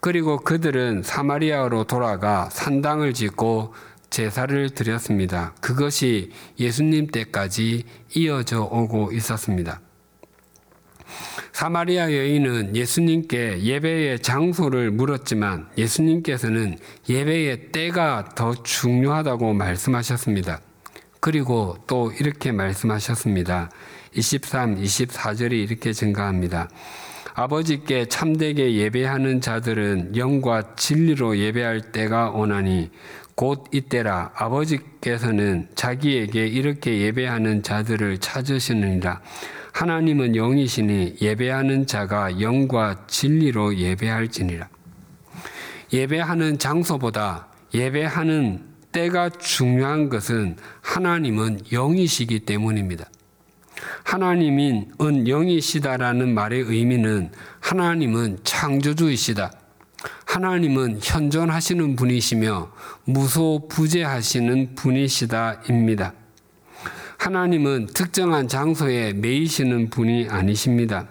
그리고 0.00 0.38
그들은 0.38 1.02
사마리아로 1.02 1.84
돌아가 1.84 2.48
산당을 2.50 3.14
짓고 3.14 3.74
제사를 4.10 4.70
드렸습니다. 4.70 5.54
그것이 5.60 6.30
예수님 6.58 7.08
때까지 7.08 7.84
이어져 8.14 8.62
오고 8.62 9.12
있었습니다. 9.12 9.80
사마리아 11.52 12.12
여인은 12.12 12.76
예수님께 12.76 13.62
예배의 13.62 14.20
장소를 14.20 14.90
물었지만 14.90 15.68
예수님께서는 15.78 16.78
예배의 17.08 17.72
때가 17.72 18.30
더 18.34 18.54
중요하다고 18.54 19.54
말씀하셨습니다. 19.54 20.60
그리고 21.20 21.76
또 21.86 22.12
이렇게 22.12 22.52
말씀하셨습니다. 22.52 23.70
23, 24.14 24.76
24절이 24.76 25.52
이렇게 25.52 25.92
증가합니다. 25.92 26.68
아버지께 27.34 28.06
참되게 28.06 28.74
예배하는 28.76 29.42
자들은 29.42 30.16
영과 30.16 30.74
진리로 30.74 31.36
예배할 31.36 31.92
때가 31.92 32.30
오나니 32.30 32.90
곧 33.34 33.64
이때라 33.72 34.32
아버지께서는 34.34 35.68
자기에게 35.74 36.46
이렇게 36.46 37.02
예배하는 37.02 37.62
자들을 37.62 38.18
찾으시느니라 38.18 39.20
하나님은 39.76 40.36
영이시니 40.36 41.16
예배하는 41.20 41.86
자가 41.86 42.40
영과 42.40 43.06
진리로 43.08 43.76
예배할지니라 43.76 44.70
예배하는 45.92 46.58
장소보다 46.58 47.48
예배하는 47.74 48.64
때가 48.90 49.28
중요한 49.28 50.08
것은 50.08 50.56
하나님은 50.80 51.60
영이시기 51.70 52.40
때문입니다. 52.40 53.04
하나님은 54.04 54.92
영이시다라는 55.28 56.32
말의 56.32 56.62
의미는 56.62 57.30
하나님은 57.60 58.38
창조주이시다. 58.44 59.52
하나님은 60.24 61.00
현존하시는 61.02 61.96
분이시며 61.96 62.72
무소부재하시는 63.04 64.74
분이시다입니다. 64.74 66.14
하나님은 67.26 67.86
특정한 67.86 68.46
장소에 68.46 69.12
매이시는 69.12 69.90
분이 69.90 70.28
아니십니다. 70.30 71.08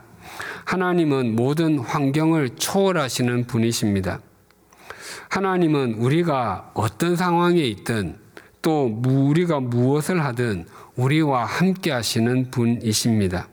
하나님은 0.64 1.36
모든 1.36 1.78
환경을 1.78 2.52
초월하시는 2.56 3.48
분이십니다. 3.48 4.22
하나님은 5.28 5.96
우리가 5.96 6.72
어떤 6.74 7.18
상황에 7.18 7.60
있든 7.60 8.16
또 8.62 8.86
우리가 9.06 9.60
무엇을 9.60 10.24
하든 10.24 10.68
우리와 10.96 11.44
함께 11.44 11.92
하시는 11.92 12.50
분이십니다. 12.50 13.50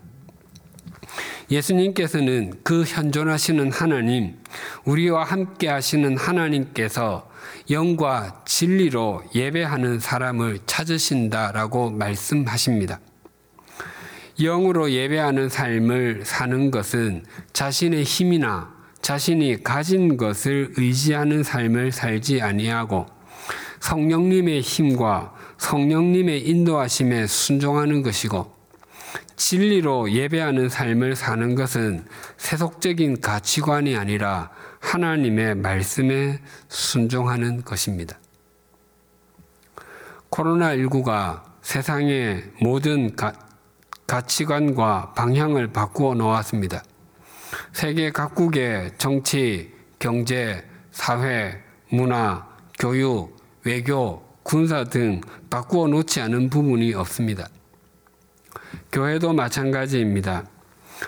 예수님께서는 1.51 2.53
그 2.62 2.85
현존하시는 2.85 3.72
하나님, 3.72 4.37
우리와 4.85 5.25
함께 5.25 5.66
하시는 5.66 6.16
하나님께서 6.16 7.29
영과 7.70 8.42
진리로 8.44 9.22
예배하는 9.35 10.00
사람을 10.00 10.61
찾으신다라고 10.66 11.90
말씀하십니다. 11.90 13.00
영으로 14.40 14.90
예배하는 14.90 15.48
삶을 15.48 16.22
사는 16.24 16.70
것은 16.70 17.24
자신의 17.52 18.05
힘이나 18.05 18.72
자신이 19.02 19.62
가진 19.62 20.16
것을 20.16 20.72
의지하는 20.76 21.42
삶을 21.42 21.92
살지 21.92 22.40
아니하고 22.40 23.07
성령님의 23.81 24.61
힘과 24.61 25.35
성령님의 25.59 26.48
인도하심에 26.48 27.26
순종하는 27.26 28.02
것이고 28.02 28.52
진리로 29.37 30.11
예배하는 30.12 30.68
삶을 30.68 31.16
사는 31.16 31.55
것은 31.55 32.05
세속적인 32.37 33.20
가치관이 33.20 33.96
아니라 33.96 34.50
하나님의 34.83 35.55
말씀에 35.55 36.40
순종하는 36.68 37.62
것입니다. 37.62 38.18
코로나19가 40.31 41.42
세상의 41.62 42.45
모든 42.61 43.14
가, 43.16 43.33
가치관과 44.07 45.12
방향을 45.14 45.73
바꾸어 45.73 46.14
놓았습니다. 46.14 46.83
세계 47.73 48.11
각국의 48.11 48.92
정치, 48.99 49.73
경제, 49.99 50.66
사회, 50.90 51.62
문화, 51.88 52.47
교육, 52.79 53.37
외교, 53.64 54.23
군사 54.42 54.85
등 54.85 55.21
바꾸어 55.49 55.87
놓지 55.87 56.21
않은 56.21 56.51
부분이 56.51 56.92
없습니다. 56.95 57.49
교회도 58.90 59.33
마찬가지입니다. 59.33 60.45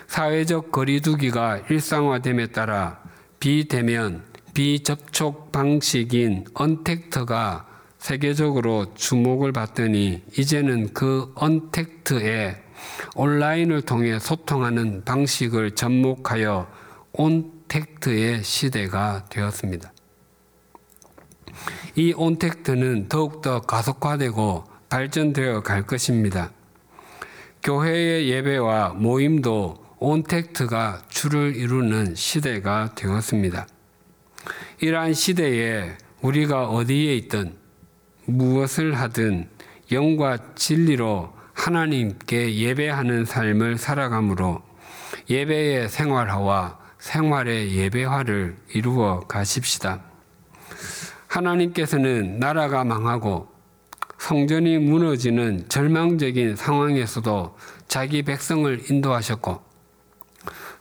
사회적 0.07 0.71
거리두기가 0.71 1.57
일상화됨에 1.69 2.47
따라 2.47 3.04
비대면, 3.45 4.23
비접촉 4.55 5.51
방식인 5.51 6.45
언택트가 6.55 7.67
세계적으로 7.99 8.95
주목을 8.95 9.51
받더니 9.51 10.23
이제는 10.35 10.93
그 10.95 11.31
언택트에 11.35 12.55
온라인을 13.13 13.83
통해 13.83 14.17
소통하는 14.17 15.03
방식을 15.05 15.75
접목하여 15.75 16.67
온택트의 17.13 18.43
시대가 18.43 19.25
되었습니다. 19.29 19.93
이 21.97 22.13
온택트는 22.17 23.09
더욱더 23.09 23.61
가속화되고 23.61 24.63
발전되어 24.89 25.61
갈 25.61 25.85
것입니다. 25.85 26.49
교회의 27.61 28.27
예배와 28.27 28.93
모임도 28.93 29.84
온택트가 29.97 31.01
주를 31.09 31.55
이루는 31.55 32.15
시대가 32.15 32.93
되었습니다. 32.95 33.67
이러한 34.81 35.13
시대에 35.13 35.97
우리가 36.21 36.69
어디에 36.69 37.15
있든 37.15 37.55
무엇을 38.25 38.95
하든 38.95 39.49
영과 39.91 40.37
진리로 40.55 41.33
하나님께 41.53 42.55
예배하는 42.55 43.25
삶을 43.25 43.77
살아가므로 43.77 44.61
예배의 45.29 45.89
생활화와 45.89 46.79
생활의 46.99 47.75
예배화를 47.75 48.57
이루어 48.73 49.21
가십시다. 49.21 50.01
하나님께서는 51.27 52.39
나라가 52.39 52.83
망하고 52.83 53.47
성전이 54.17 54.79
무너지는 54.79 55.67
절망적인 55.69 56.55
상황에서도 56.55 57.57
자기 57.87 58.23
백성을 58.23 58.89
인도하셨고 58.89 59.64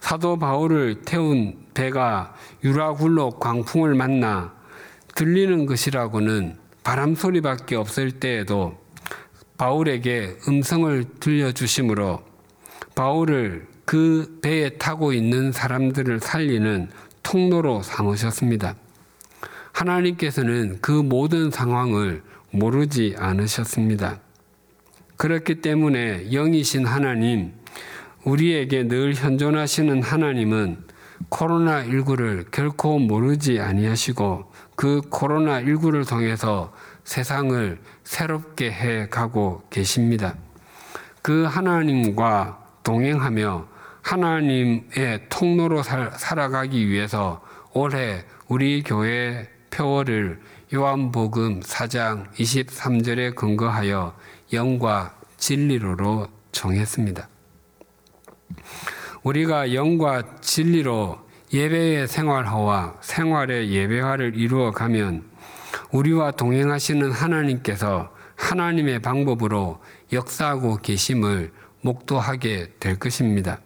사도 0.05 0.38
바울을 0.38 1.01
태운 1.07 1.57
배가 1.73 2.35
유라굴로 2.62 3.38
광풍을 3.38 3.95
만나 3.95 4.53
들리는 5.14 5.64
것이라고는 5.64 6.59
바람 6.83 7.14
소리밖에 7.14 7.75
없을 7.75 8.11
때에도 8.11 8.79
바울에게 9.57 10.37
음성을 10.47 11.05
들려주심으로 11.21 12.23
바울을 12.95 13.67
그 13.87 14.40
배에 14.43 14.77
타고 14.77 15.14
있는 15.14 15.53
사람들을 15.53 16.21
살리는 16.21 16.90
통로로 17.23 17.81
삼으셨습니다. 17.81 18.77
하나님께서는 19.73 20.83
그 20.83 20.93
모든 20.93 21.51
상황을 21.51 22.23
모르지 22.51 23.14
않으셨습니다. 23.17 24.21
그렇기 25.17 25.62
때문에 25.62 26.29
영이신 26.31 26.85
하나님, 26.85 27.55
우리에게 28.25 28.89
늘 28.89 29.15
현존하시는 29.15 30.03
하나님은 30.03 30.79
코로나19를 31.31 32.51
결코 32.51 32.99
모르지 32.99 33.61
아니하시고 33.61 34.53
그 34.77 35.01
코로나19를 35.11 36.09
통해서 36.09 36.73
세상을 37.05 37.79
새롭게 38.03 38.73
해 38.73 39.09
가고 39.09 39.63
계십니다. 39.71 40.35
그 41.23 41.45
하나님과 41.45 42.65
동행하며 42.83 43.69
하나님의 44.03 45.27
통로로 45.29 45.83
살 45.83 46.39
아가기 46.39 46.89
위해서 46.89 47.43
올해 47.73 48.25
우리 48.49 48.83
교회 48.83 49.49
표어를 49.71 50.41
요한복음 50.73 51.61
4장 51.61 52.31
23절에 52.35 53.35
근거하여 53.35 54.15
영과 54.53 55.15
진리로로 55.37 56.29
정했습니다. 56.53 57.34
우리가 59.23 59.75
영과 59.75 60.23
진리로 60.40 61.19
예배의 61.53 62.09
생활화와 62.09 62.97
생활의 63.01 63.71
예배화를 63.71 64.37
이루어 64.37 64.71
가면 64.71 65.25
우리와 65.93 66.33
동행하시는 66.33 67.12
하나님께서 67.12 68.12
하나님의 68.37 69.01
방법으로 69.01 69.81
역사하고 70.12 70.77
계심을 70.79 71.53
목도하게 71.83 72.73
될 72.81 72.99
것입니다. 72.99 73.61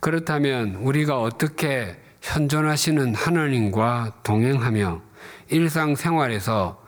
그렇다면 0.00 0.76
우리가 0.76 1.20
어떻게 1.20 1.96
현존하시는 2.22 3.14
하나님과 3.14 4.20
동행하며 4.22 5.02
일상생활에서 5.48 6.82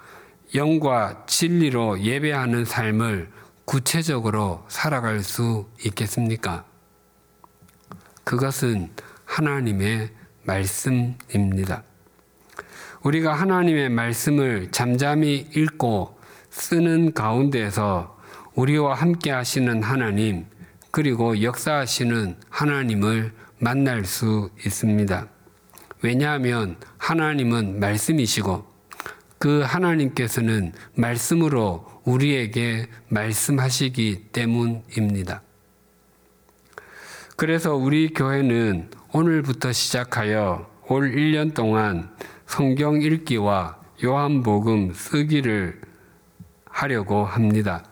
영과 0.54 1.24
진리로 1.26 2.00
예배하는 2.00 2.64
삶을 2.64 3.30
구체적으로 3.64 4.64
살아갈 4.68 5.20
수 5.22 5.66
있겠습니까? 5.84 6.64
그것은 8.30 8.90
하나님의 9.24 10.08
말씀입니다. 10.44 11.82
우리가 13.02 13.34
하나님의 13.34 13.88
말씀을 13.88 14.68
잠잠히 14.70 15.48
읽고 15.52 16.16
쓰는 16.48 17.12
가운데서 17.12 18.16
우리와 18.54 18.94
함께 18.94 19.32
하시는 19.32 19.82
하나님, 19.82 20.46
그리고 20.92 21.42
역사하시는 21.42 22.36
하나님을 22.48 23.32
만날 23.58 24.04
수 24.04 24.50
있습니다. 24.64 25.26
왜냐하면 26.02 26.76
하나님은 26.98 27.80
말씀이시고 27.80 28.64
그 29.40 29.62
하나님께서는 29.62 30.72
말씀으로 30.94 31.84
우리에게 32.04 32.86
말씀하시기 33.08 34.28
때문입니다. 34.30 35.42
그래서 37.40 37.74
우리 37.74 38.12
교회는 38.12 38.90
오늘부터 39.14 39.72
시작하여 39.72 40.68
올 40.88 41.11
1년 41.11 41.55
동안 41.55 42.14
성경 42.44 43.00
읽기와 43.00 43.79
요한복음 44.05 44.92
쓰기를 44.92 45.81
하려고 46.66 47.24
합니다. 47.24 47.83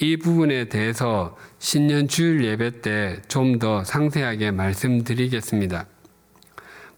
이 0.00 0.16
부분에 0.16 0.66
대해서 0.66 1.36
신년 1.58 2.06
주일 2.06 2.44
예배 2.44 2.82
때 2.82 3.20
좀 3.26 3.58
더 3.58 3.82
상세하게 3.82 4.52
말씀드리겠습니다. 4.52 5.86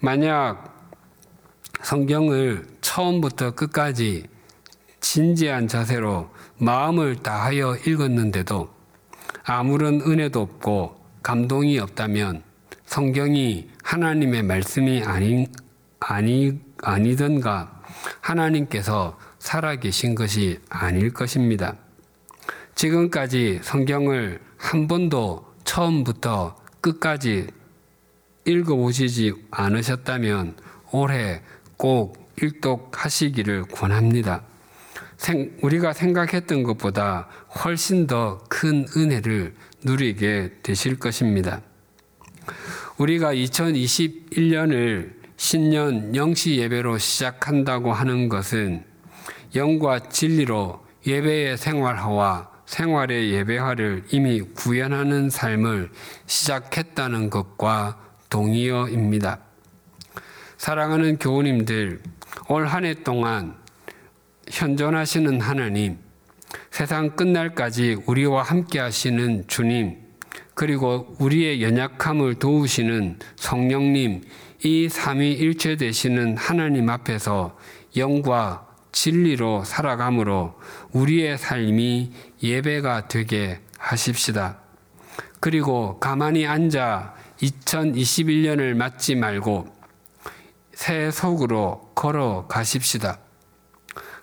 만약 0.01 0.93
성경을 1.83 2.67
처음부터 2.83 3.53
끝까지 3.53 4.27
진지한 5.01 5.67
자세로 5.69 6.29
마음을 6.59 7.23
다하여 7.23 7.77
읽었는데도 7.87 8.69
아무런 9.45 10.03
은혜도 10.03 10.43
없고 10.43 11.04
감동이 11.25 11.79
없다면 11.79 12.43
성경이 12.85 13.71
하나님의 13.83 14.43
말씀이 14.43 15.03
아니, 15.05 15.47
아니, 15.99 16.61
아니던가 16.83 17.81
하나님께서 18.21 19.19
살아계신 19.39 20.15
것이 20.15 20.61
아닐 20.69 21.15
것입니다. 21.15 21.77
지금까지 22.75 23.61
성경을 23.63 24.39
한 24.59 24.87
번도 24.87 25.47
처음부터 25.65 26.57
끝까지 26.83 27.47
읽어보시지 28.45 29.33
않으셨다면 29.51 30.57
올해 30.93 31.41
꼭 31.79 32.31
일독하시기를 32.37 33.63
권합니다. 33.73 34.43
우리가 35.63 35.95
생각했던 35.95 36.65
것보다 36.65 37.29
훨씬 37.65 38.07
더 38.07 38.45
큰 38.51 38.87
은혜를 38.97 39.55
누리게 39.85 40.59
되실 40.63 40.99
것입니다. 40.99 41.61
우리가 42.99 43.35
2021년을 43.35 45.13
신년 45.37 46.15
영시 46.15 46.57
예배로 46.59 46.99
시작한다고 46.99 47.93
하는 47.93 48.29
것은 48.29 48.85
영과 49.55 49.99
진리로 50.01 50.85
예배의 51.07 51.57
생활화와 51.59 52.51
생활의 52.67 53.33
예배화를 53.33 54.05
이미 54.11 54.41
구현하는 54.41 55.29
삶을 55.31 55.91
시작했다는 56.27 57.31
것과 57.31 58.01
동의어입니다. 58.31 59.39
사랑하는 60.57 61.19
교우님들, 61.19 62.01
올 62.49 62.67
한 62.67 62.85
해 62.85 62.95
동안 62.95 63.55
현존하시는 64.51 65.41
하나님, 65.41 65.99
세상 66.71 67.17
끝날까지 67.17 68.03
우리와 68.07 68.43
함께 68.43 68.79
하시는 68.79 69.45
주님, 69.47 69.99
그리고 70.55 71.15
우리의 71.19 71.63
연약함을 71.63 72.37
도우시는 72.37 73.19
성령님, 73.37 74.23
이 74.65 74.89
삼위일체 74.89 75.77
되시는 75.77 76.37
하나님 76.37 76.89
앞에서 76.89 77.57
영과 77.97 78.67
진리로 78.93 79.65
살아감으로 79.65 80.55
우리의 80.93 81.37
삶이 81.37 82.13
예배가 82.43 83.09
되게 83.09 83.61
하십시다. 83.79 84.61
그리고 85.41 85.99
가만히 85.99 86.47
앉아 86.47 87.15
2021년을 87.43 88.75
맞지 88.75 89.17
말고 89.17 89.67
새 90.73 91.11
속으로 91.11 91.91
걸어 91.95 92.47
가십시다. 92.47 93.19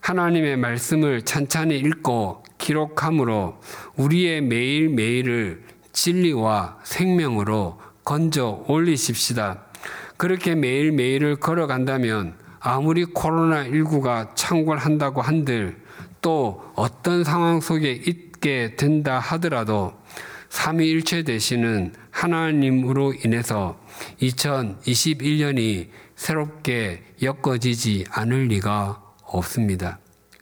하나님의 0.02 0.58
말씀을 0.58 1.22
찬찬히 1.22 1.78
읽고 1.78 2.44
기록함으로 2.58 3.60
우리의 3.96 4.42
매일매일을 4.42 5.64
진리와 5.94 6.80
생명으로 6.84 7.80
건져 8.04 8.64
올리십시다. 8.68 9.66
그렇게 10.18 10.56
매일매일을 10.56 11.38
걸어간다면 11.38 12.36
아무리 12.60 13.06
코로나19가 13.06 14.36
창궐한다고 14.36 15.22
한들 15.22 15.78
또 16.22 16.64
어떤 16.76 17.24
상황 17.24 17.60
속에 17.60 17.92
있게 17.92 18.76
된다 18.76 19.20
하더라도 19.20 19.94
삼위일체 20.50 21.24
되시는 21.24 21.94
하나님으로 22.12 23.14
인해서 23.24 23.80
2021년이 24.22 25.88
새롭게 26.16 27.04
엮어지지 27.24 28.06
않을 28.12 28.48
리가 28.48 29.01
없습니다. 29.32 30.00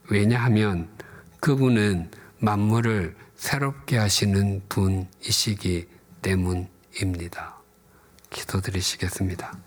왜냐하면 0.10 0.90
그분은 1.40 2.12
만물을 2.40 3.16
새롭게 3.36 3.98
하시는 3.98 4.62
분이시기 4.68 5.88
때문입니다. 6.22 7.56
기도드리시겠습니다. 8.30 9.58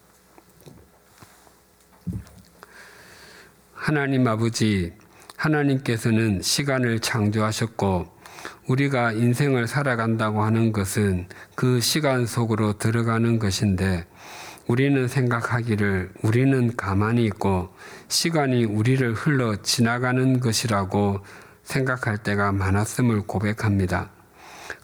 하나님 3.73 4.29
아버지, 4.29 4.93
하나님께서는 5.37 6.41
시간을 6.43 7.01
창조하셨고, 7.01 8.07
우리가 8.69 9.13
인생을 9.13 9.67
살아간다고 9.67 10.43
하는 10.45 10.73
것은 10.73 11.29
그 11.55 11.81
시간 11.81 12.27
속으로 12.27 12.79
들어가는 12.79 13.39
것인데, 13.39 14.07
우리는 14.69 15.09
생각하기를 15.09 16.13
우리는 16.23 16.77
가만히 16.77 17.25
있고 17.25 17.75
시간이 18.13 18.67
우리를 18.67 19.15
흘러 19.15 19.57
지나가는 19.63 20.39
것이라고 20.39 21.21
생각할 21.65 22.19
때가 22.19 22.53
많았음을 22.53 23.23
고백합니다. 23.23 24.11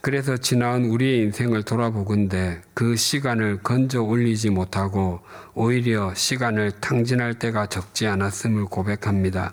그래서 0.01 0.39
지나온 0.39 0.87
우리의 0.87 1.25
인생을 1.25 1.63
돌아보건대 1.63 2.63
그 2.73 2.97
시간을 2.97 3.63
건져 3.63 4.01
올리지 4.01 4.49
못하고 4.49 5.21
오히려 5.55 6.15
시간을 6.15 6.73
탕진할 6.81 7.35
때가 7.35 7.67
적지 7.67 8.07
않았음을 8.07 8.65
고백합니다. 8.65 9.53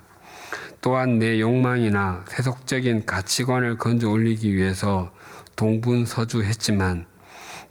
또한 0.80 1.18
내 1.18 1.38
욕망이나 1.38 2.24
세속적인 2.28 3.04
가치관을 3.04 3.76
건져 3.76 4.08
올리기 4.08 4.54
위해서 4.54 5.12
동분서주했지만 5.56 7.04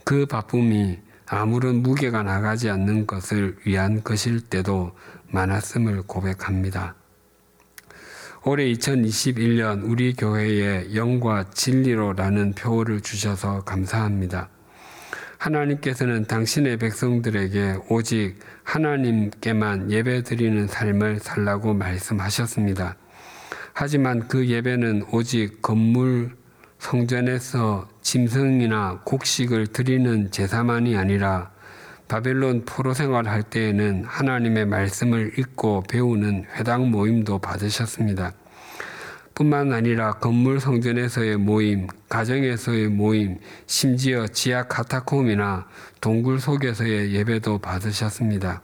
그 0.04 0.26
바쁨이 0.26 1.00
아무런 1.28 1.82
무게가 1.82 2.22
나가지 2.22 2.70
않는 2.70 3.08
것을 3.08 3.56
위한 3.64 4.04
것일 4.04 4.42
때도 4.42 4.92
많았음을 5.30 6.02
고백합니다. 6.02 6.94
올해 8.44 8.64
2021년 8.72 9.82
우리 9.84 10.14
교회에 10.14 10.94
영과 10.94 11.50
진리로라는 11.50 12.52
표어를 12.52 13.00
주셔서 13.00 13.64
감사합니다. 13.64 14.50
하나님께서는 15.38 16.26
당신의 16.26 16.76
백성들에게 16.78 17.78
오직 17.88 18.38
하나님께만 18.64 19.90
예배 19.90 20.22
드리는 20.22 20.66
삶을 20.66 21.18
살라고 21.18 21.74
말씀하셨습니다. 21.74 22.96
하지만 23.72 24.26
그 24.28 24.46
예배는 24.46 25.06
오직 25.12 25.60
건물 25.60 26.36
성전에서 26.78 27.88
짐승이나 28.00 29.00
곡식을 29.04 29.68
드리는 29.68 30.30
제사만이 30.30 30.96
아니라 30.96 31.50
바벨론 32.08 32.64
포로 32.64 32.94
생활할 32.94 33.42
때에는 33.42 34.04
하나님의 34.04 34.66
말씀을 34.66 35.38
읽고 35.38 35.84
배우는 35.88 36.46
회당 36.54 36.90
모임도 36.90 37.40
받으셨습니다. 37.40 38.32
뿐만 39.34 39.72
아니라 39.72 40.12
건물 40.12 40.60
성전에서의 40.60 41.36
모임, 41.36 41.88
가정에서의 42.08 42.88
모임, 42.88 43.38
심지어 43.66 44.26
지하 44.26 44.62
카타콤이나 44.62 45.66
동굴 46.00 46.40
속에서의 46.40 47.12
예배도 47.12 47.58
받으셨습니다. 47.58 48.62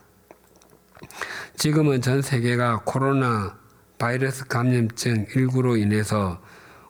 지금은 1.57 2.01
전 2.01 2.23
세계가 2.23 2.81
코로나 2.85 3.55
바이러스 3.99 4.47
감염증 4.47 5.27
19로 5.27 5.79
인해서 5.79 6.41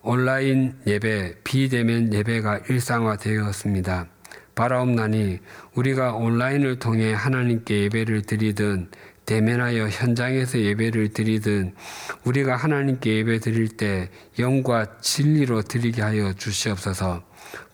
온라인 0.02 0.76
예배, 0.88 1.40
비대면 1.44 2.14
예배가 2.14 2.60
일상화되었습니다. 2.70 4.13
바라옵나니 4.56 5.40
우리가 5.76 6.14
온라인을 6.14 6.80
통해 6.80 7.14
하나님께 7.14 7.84
예배를 7.84 8.24
드리든 8.24 8.90
대면하여 9.26 9.88
현장에서 9.88 10.60
예배를 10.60 11.14
드리든 11.14 11.74
우리가 12.26 12.56
하나님께 12.56 13.18
예배 13.18 13.40
드릴 13.40 13.70
때 13.70 14.10
영과 14.40 15.00
진리로 15.00 15.62
드리게 15.62 16.02
하여 16.02 16.34
주시옵소서. 16.34 17.24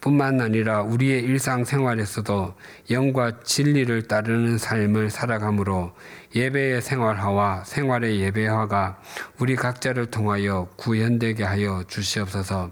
뿐만 0.02 0.42
아니라 0.42 0.82
우리의 0.82 1.24
일상생활에서도 1.24 2.54
영과 2.92 3.40
진리를 3.42 4.08
따르는 4.08 4.58
삶을 4.58 5.10
살아가므로 5.10 5.94
예배의 6.36 6.82
생활화와 6.82 7.64
생활의 7.64 8.20
예배화가 8.20 9.02
우리 9.40 9.56
각자를 9.56 10.08
통하여 10.08 10.68
구현되게 10.76 11.44
하여 11.44 11.84
주시옵소서. 11.88 12.72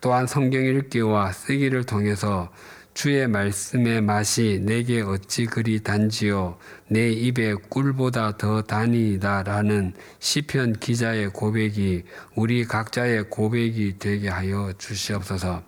또한 0.00 0.26
성경 0.26 0.64
읽기와 0.64 1.32
쓰기를 1.32 1.84
통해서 1.84 2.50
주의 2.98 3.28
말씀의 3.28 4.00
맛이 4.00 4.60
내게 4.60 5.02
어찌 5.02 5.46
그리 5.46 5.84
단지요 5.84 6.58
내 6.88 7.12
입에 7.12 7.54
꿀보다 7.54 8.36
더 8.38 8.62
다니다라는 8.62 9.92
시편 10.18 10.80
기자의 10.80 11.28
고백이 11.28 12.02
우리 12.34 12.64
각자의 12.64 13.30
고백이 13.30 14.00
되게 14.00 14.28
하여 14.28 14.72
주시옵소서. 14.78 15.62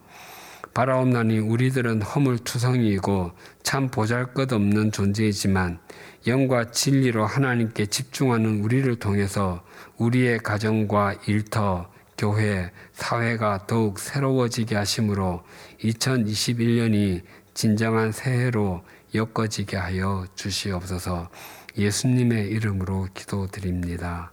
바라옵나니 0.75 1.39
우리들은 1.39 2.03
허물투성이이고 2.03 3.31
참 3.63 3.89
보잘것없는 3.93 4.91
존재이지만 4.91 5.79
영과 6.27 6.73
진리로 6.73 7.27
하나님께 7.27 7.87
집중하는 7.87 8.65
우리를 8.65 8.97
통해서 8.97 9.63
우리의 9.99 10.41
가정과 10.41 11.15
일터, 11.29 11.89
교회, 12.21 12.71
사회가 12.93 13.67
더욱 13.67 13.99
새로워지게 13.99 14.75
하심으로 14.77 15.43
2021년이 15.83 17.23
진정한 17.55 18.13
새해로 18.13 18.83
엮어지게 19.15 19.77
하여 19.77 20.27
주시옵소서 20.35 21.31
예수님의 21.77 22.49
이름으로 22.49 23.09
기도드립니다. 23.15 24.33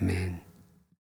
아멘. 0.00 0.51